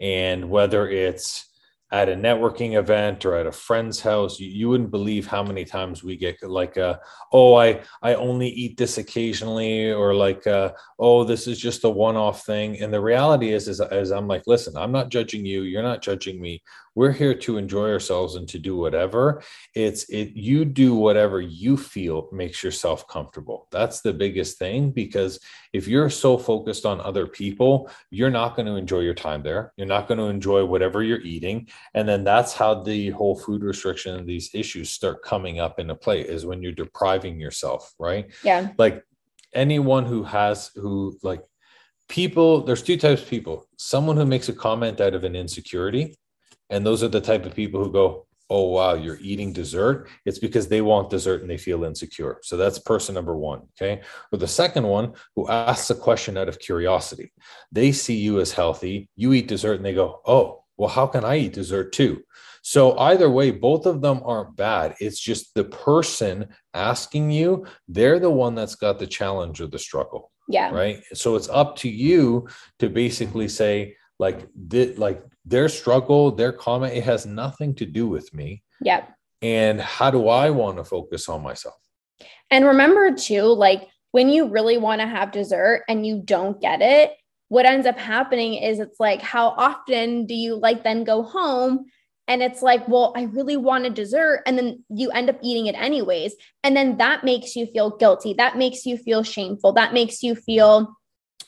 and 0.00 0.48
whether 0.48 0.88
it's 0.88 1.46
at 1.92 2.08
a 2.08 2.14
networking 2.14 2.78
event 2.78 3.24
or 3.24 3.34
at 3.34 3.46
a 3.46 3.52
friend's 3.52 4.00
house 4.00 4.38
you, 4.38 4.48
you 4.48 4.68
wouldn't 4.68 4.92
believe 4.92 5.26
how 5.26 5.42
many 5.42 5.64
times 5.64 6.04
we 6.04 6.16
get 6.16 6.40
like 6.42 6.78
uh, 6.78 6.96
oh 7.32 7.54
i 7.56 7.80
i 8.02 8.14
only 8.14 8.48
eat 8.48 8.76
this 8.76 8.98
occasionally 8.98 9.90
or 9.90 10.14
like 10.14 10.46
uh, 10.46 10.70
oh 10.98 11.24
this 11.24 11.46
is 11.46 11.58
just 11.58 11.84
a 11.84 11.90
one-off 11.90 12.46
thing. 12.46 12.80
And 12.80 12.92
the 12.92 13.00
reality 13.00 13.52
is 13.52 13.66
is, 13.68 13.80
is 13.80 14.10
i'm 14.10 14.28
like 14.28 14.42
listen 14.46 14.76
i'm 14.76 14.92
not 14.92 15.10
judging 15.10 15.44
you. 15.44 15.62
You're 15.62 15.82
not 15.82 16.02
judging 16.02 16.40
me 16.40 16.62
we're 16.94 17.12
here 17.12 17.34
to 17.34 17.56
enjoy 17.56 17.90
ourselves 17.90 18.34
and 18.34 18.48
to 18.48 18.58
do 18.58 18.76
whatever. 18.76 19.42
It's 19.74 20.04
it 20.04 20.32
you 20.34 20.64
do 20.64 20.94
whatever 20.94 21.40
you 21.40 21.76
feel 21.76 22.28
makes 22.32 22.62
yourself 22.62 23.06
comfortable. 23.08 23.68
That's 23.70 24.00
the 24.00 24.12
biggest 24.12 24.58
thing 24.58 24.90
because 24.90 25.38
if 25.72 25.86
you're 25.86 26.10
so 26.10 26.36
focused 26.36 26.84
on 26.84 27.00
other 27.00 27.26
people 27.26 27.90
you're 28.10 28.30
not 28.30 28.56
going 28.56 28.66
to 28.66 28.74
enjoy 28.74 29.00
your 29.00 29.14
time 29.14 29.42
there. 29.42 29.72
You're 29.76 29.86
not 29.86 30.08
going 30.08 30.18
to 30.18 30.24
enjoy 30.24 30.64
whatever 30.64 31.02
you're 31.02 31.20
eating. 31.20 31.68
And 31.94 32.08
then 32.08 32.24
that's 32.24 32.52
how 32.52 32.82
the 32.82 33.10
whole 33.10 33.36
food 33.36 33.62
restriction 33.62 34.16
and 34.16 34.28
these 34.28 34.50
issues 34.54 34.90
start 34.90 35.22
coming 35.22 35.60
up 35.60 35.78
into 35.78 35.94
play 35.94 36.20
is 36.22 36.46
when 36.46 36.62
you're 36.62 36.72
depriving 36.72 37.38
yourself 37.40 37.94
right? 37.98 38.30
Yeah. 38.42 38.70
Like 38.78 39.04
anyone 39.52 40.04
who 40.04 40.22
has 40.22 40.70
who 40.74 41.18
like 41.22 41.42
people 42.08 42.64
there's 42.64 42.82
two 42.82 42.96
types 42.96 43.22
of 43.22 43.28
people. 43.28 43.66
Someone 43.76 44.16
who 44.16 44.26
makes 44.26 44.48
a 44.48 44.52
comment 44.52 45.00
out 45.00 45.14
of 45.14 45.24
an 45.24 45.36
insecurity 45.36 46.16
and 46.70 46.86
those 46.86 47.02
are 47.02 47.08
the 47.08 47.20
type 47.20 47.44
of 47.44 47.54
people 47.54 47.82
who 47.82 47.92
go, 47.92 48.26
oh, 48.50 48.64
wow, 48.64 48.94
you're 48.94 49.18
eating 49.20 49.52
dessert. 49.52 50.08
It's 50.26 50.40
because 50.40 50.66
they 50.66 50.80
want 50.80 51.08
dessert 51.08 51.40
and 51.40 51.48
they 51.48 51.56
feel 51.56 51.84
insecure. 51.84 52.38
So 52.42 52.56
that's 52.56 52.80
person 52.80 53.14
number 53.14 53.36
one. 53.36 53.62
Okay. 53.80 54.02
Or 54.32 54.38
the 54.38 54.48
second 54.48 54.86
one 54.86 55.12
who 55.36 55.48
asks 55.48 55.90
a 55.90 55.94
question 55.94 56.36
out 56.36 56.48
of 56.48 56.58
curiosity. 56.58 57.32
They 57.70 57.92
see 57.92 58.16
you 58.16 58.40
as 58.40 58.52
healthy, 58.52 59.08
you 59.14 59.32
eat 59.32 59.46
dessert, 59.46 59.74
and 59.74 59.84
they 59.84 59.94
go, 59.94 60.20
oh, 60.26 60.64
well, 60.76 60.88
how 60.88 61.06
can 61.06 61.24
I 61.24 61.36
eat 61.36 61.52
dessert 61.52 61.92
too? 61.92 62.22
So 62.62 62.98
either 62.98 63.30
way, 63.30 63.52
both 63.52 63.86
of 63.86 64.02
them 64.02 64.20
aren't 64.24 64.56
bad. 64.56 64.94
It's 65.00 65.20
just 65.20 65.54
the 65.54 65.64
person 65.64 66.48
asking 66.74 67.30
you, 67.30 67.66
they're 67.88 68.18
the 68.18 68.30
one 68.30 68.54
that's 68.54 68.74
got 68.74 68.98
the 68.98 69.06
challenge 69.06 69.60
or 69.60 69.68
the 69.68 69.78
struggle. 69.78 70.32
Yeah. 70.48 70.70
Right. 70.70 71.02
So 71.14 71.36
it's 71.36 71.48
up 71.48 71.76
to 71.76 71.88
you 71.88 72.48
to 72.80 72.88
basically 72.88 73.48
say, 73.48 73.96
like, 74.20 74.46
did 74.68 74.98
like 74.98 75.24
their 75.46 75.68
struggle, 75.68 76.30
their 76.30 76.52
comment, 76.52 76.94
it 76.94 77.04
has 77.04 77.24
nothing 77.24 77.74
to 77.76 77.86
do 77.86 78.06
with 78.06 78.32
me. 78.34 78.62
Yep. 78.82 79.12
And 79.40 79.80
how 79.80 80.10
do 80.10 80.28
I 80.28 80.50
want 80.50 80.76
to 80.76 80.84
focus 80.84 81.28
on 81.30 81.42
myself? 81.42 81.78
And 82.50 82.66
remember 82.66 83.14
too, 83.14 83.44
like 83.44 83.88
when 84.12 84.28
you 84.28 84.48
really 84.48 84.76
want 84.76 85.00
to 85.00 85.06
have 85.06 85.32
dessert 85.32 85.84
and 85.88 86.06
you 86.06 86.20
don't 86.22 86.60
get 86.60 86.82
it, 86.82 87.14
what 87.48 87.64
ends 87.64 87.86
up 87.86 87.98
happening 87.98 88.54
is 88.54 88.78
it's 88.78 89.00
like, 89.00 89.22
how 89.22 89.48
often 89.48 90.26
do 90.26 90.34
you 90.34 90.54
like 90.54 90.84
then 90.84 91.02
go 91.04 91.22
home? 91.22 91.86
And 92.28 92.42
it's 92.42 92.60
like, 92.60 92.86
well, 92.86 93.14
I 93.16 93.22
really 93.22 93.56
want 93.56 93.86
a 93.86 93.90
dessert. 93.90 94.42
And 94.46 94.58
then 94.58 94.84
you 94.90 95.10
end 95.10 95.30
up 95.30 95.38
eating 95.42 95.66
it 95.66 95.74
anyways. 95.74 96.34
And 96.62 96.76
then 96.76 96.98
that 96.98 97.24
makes 97.24 97.56
you 97.56 97.66
feel 97.66 97.96
guilty. 97.96 98.34
That 98.34 98.58
makes 98.58 98.84
you 98.84 98.98
feel 98.98 99.22
shameful. 99.22 99.72
That 99.72 99.94
makes 99.94 100.22
you 100.22 100.34
feel 100.34 100.94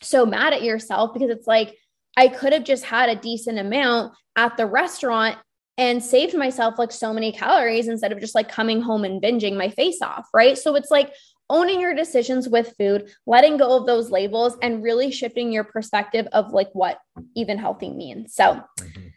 so 0.01 0.25
mad 0.25 0.55
at 0.55 0.63
yourself 0.63 1.13
because 1.13 1.31
it's 1.31 1.47
like, 1.47 1.77
I 2.16 2.29
could 2.29 2.53
have 2.53 2.64
just 2.64 2.85
had 2.85 3.09
a 3.09 3.16
decent 3.16 3.59
amount 3.59 4.14
at 4.37 4.57
the 4.57 4.66
restaurant 4.66 5.38
and 5.79 6.03
saved 6.03 6.37
myself 6.37 6.79
like 6.79 6.92
so 6.92 7.12
many 7.12 7.33
calories 7.33 7.88
instead 7.88 8.12
of 8.12 8.20
just 8.20 8.35
like 8.35 8.48
coming 8.48 8.81
home 8.81 9.05
and 9.05 9.22
binging 9.22 9.57
my 9.57 9.70
face 9.70 10.03
off. 10.03 10.29
Right. 10.35 10.57
So 10.59 10.75
it's 10.75 10.90
like 10.90 11.12
owning 11.53 11.81
your 11.81 11.94
decisions 11.94 12.48
with 12.48 12.75
food, 12.79 13.11
letting 13.27 13.59
go 13.59 13.77
of 13.77 13.87
those 13.87 14.11
labels, 14.11 14.57
and 14.62 14.83
really 14.83 15.11
shifting 15.11 15.53
your 15.53 15.64
perspective 15.64 16.27
of 16.33 16.53
like 16.53 16.70
what 16.72 16.98
even 17.37 17.59
healthy 17.59 17.90
means. 17.90 18.35
So, 18.35 18.62
mm-hmm. 18.81 19.09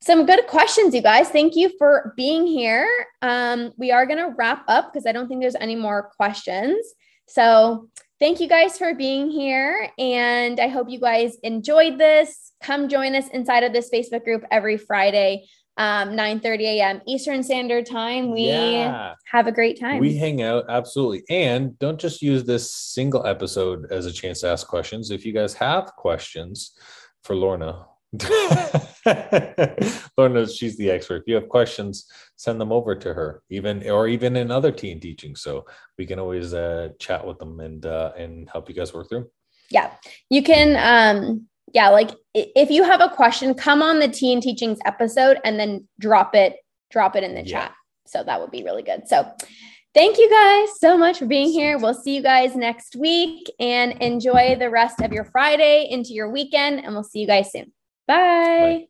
some 0.00 0.24
good 0.24 0.46
questions, 0.46 0.94
you 0.94 1.02
guys. 1.02 1.28
Thank 1.28 1.56
you 1.56 1.72
for 1.78 2.14
being 2.16 2.46
here. 2.46 2.88
Um, 3.22 3.72
we 3.76 3.90
are 3.90 4.06
going 4.06 4.18
to 4.18 4.34
wrap 4.36 4.64
up 4.68 4.92
because 4.92 5.06
I 5.06 5.12
don't 5.12 5.28
think 5.28 5.40
there's 5.40 5.56
any 5.56 5.76
more 5.76 6.10
questions. 6.16 6.86
So, 7.28 7.88
thank 8.20 8.40
you 8.40 8.48
guys 8.48 8.78
for 8.78 8.94
being 8.94 9.30
here. 9.30 9.90
And 9.98 10.60
I 10.60 10.68
hope 10.68 10.88
you 10.88 11.00
guys 11.00 11.36
enjoyed 11.42 11.98
this. 11.98 12.52
Come 12.62 12.88
join 12.88 13.14
us 13.14 13.28
inside 13.28 13.64
of 13.64 13.72
this 13.72 13.90
Facebook 13.90 14.24
group 14.24 14.44
every 14.50 14.76
Friday 14.76 15.46
um, 15.80 16.14
9 16.14 16.40
30 16.40 16.66
a.m. 16.66 17.00
Eastern 17.06 17.42
Standard 17.42 17.86
Time. 17.86 18.30
We 18.30 18.48
yeah. 18.48 19.14
have 19.32 19.46
a 19.46 19.52
great 19.52 19.80
time. 19.80 19.98
We 19.98 20.14
hang 20.14 20.42
out, 20.42 20.66
absolutely. 20.68 21.24
And 21.30 21.78
don't 21.78 21.98
just 21.98 22.20
use 22.20 22.44
this 22.44 22.70
single 22.70 23.26
episode 23.26 23.90
as 23.90 24.04
a 24.04 24.12
chance 24.12 24.42
to 24.42 24.48
ask 24.48 24.66
questions. 24.66 25.10
If 25.10 25.24
you 25.24 25.32
guys 25.32 25.54
have 25.54 25.86
questions 25.96 26.72
for 27.24 27.34
Lorna, 27.34 27.86
Lorna, 30.16 30.48
she's 30.48 30.76
the 30.76 30.90
expert. 30.90 31.22
If 31.22 31.24
you 31.26 31.36
have 31.36 31.48
questions, 31.48 32.10
send 32.36 32.60
them 32.60 32.72
over 32.72 32.96
to 32.96 33.14
her, 33.14 33.42
even 33.50 33.88
or 33.88 34.08
even 34.08 34.36
in 34.36 34.50
other 34.50 34.72
teen 34.72 34.98
teaching. 34.98 35.36
So 35.36 35.64
we 35.96 36.06
can 36.06 36.18
always 36.18 36.52
uh, 36.52 36.88
chat 36.98 37.24
with 37.26 37.38
them 37.38 37.60
and 37.60 37.86
uh, 37.86 38.12
and 38.16 38.50
help 38.50 38.68
you 38.68 38.74
guys 38.74 38.92
work 38.92 39.08
through. 39.08 39.30
Yeah, 39.70 39.92
you 40.28 40.42
can 40.42 40.76
um, 40.76 41.46
yeah, 41.72 41.88
like 41.88 42.10
if 42.34 42.70
you 42.70 42.84
have 42.84 43.00
a 43.00 43.08
question, 43.08 43.54
come 43.54 43.82
on 43.82 43.98
the 43.98 44.08
teen 44.08 44.40
teachings 44.40 44.78
episode 44.84 45.38
and 45.44 45.58
then 45.58 45.86
drop 45.98 46.34
it, 46.34 46.56
drop 46.90 47.16
it 47.16 47.24
in 47.24 47.34
the 47.34 47.42
yeah. 47.42 47.66
chat. 47.66 47.72
So 48.06 48.24
that 48.24 48.40
would 48.40 48.50
be 48.50 48.64
really 48.64 48.82
good. 48.82 49.06
So 49.06 49.30
thank 49.94 50.18
you 50.18 50.28
guys 50.28 50.80
so 50.80 50.98
much 50.98 51.18
for 51.18 51.26
being 51.26 51.50
here. 51.50 51.78
We'll 51.78 51.94
see 51.94 52.16
you 52.16 52.22
guys 52.22 52.56
next 52.56 52.96
week 52.96 53.50
and 53.60 53.92
enjoy 54.02 54.56
the 54.58 54.70
rest 54.70 55.00
of 55.00 55.12
your 55.12 55.24
Friday 55.24 55.86
into 55.90 56.12
your 56.12 56.30
weekend. 56.30 56.84
And 56.84 56.94
we'll 56.94 57.04
see 57.04 57.20
you 57.20 57.26
guys 57.26 57.52
soon. 57.52 57.72
Bye. 58.58 58.80
Bye. 58.80 58.89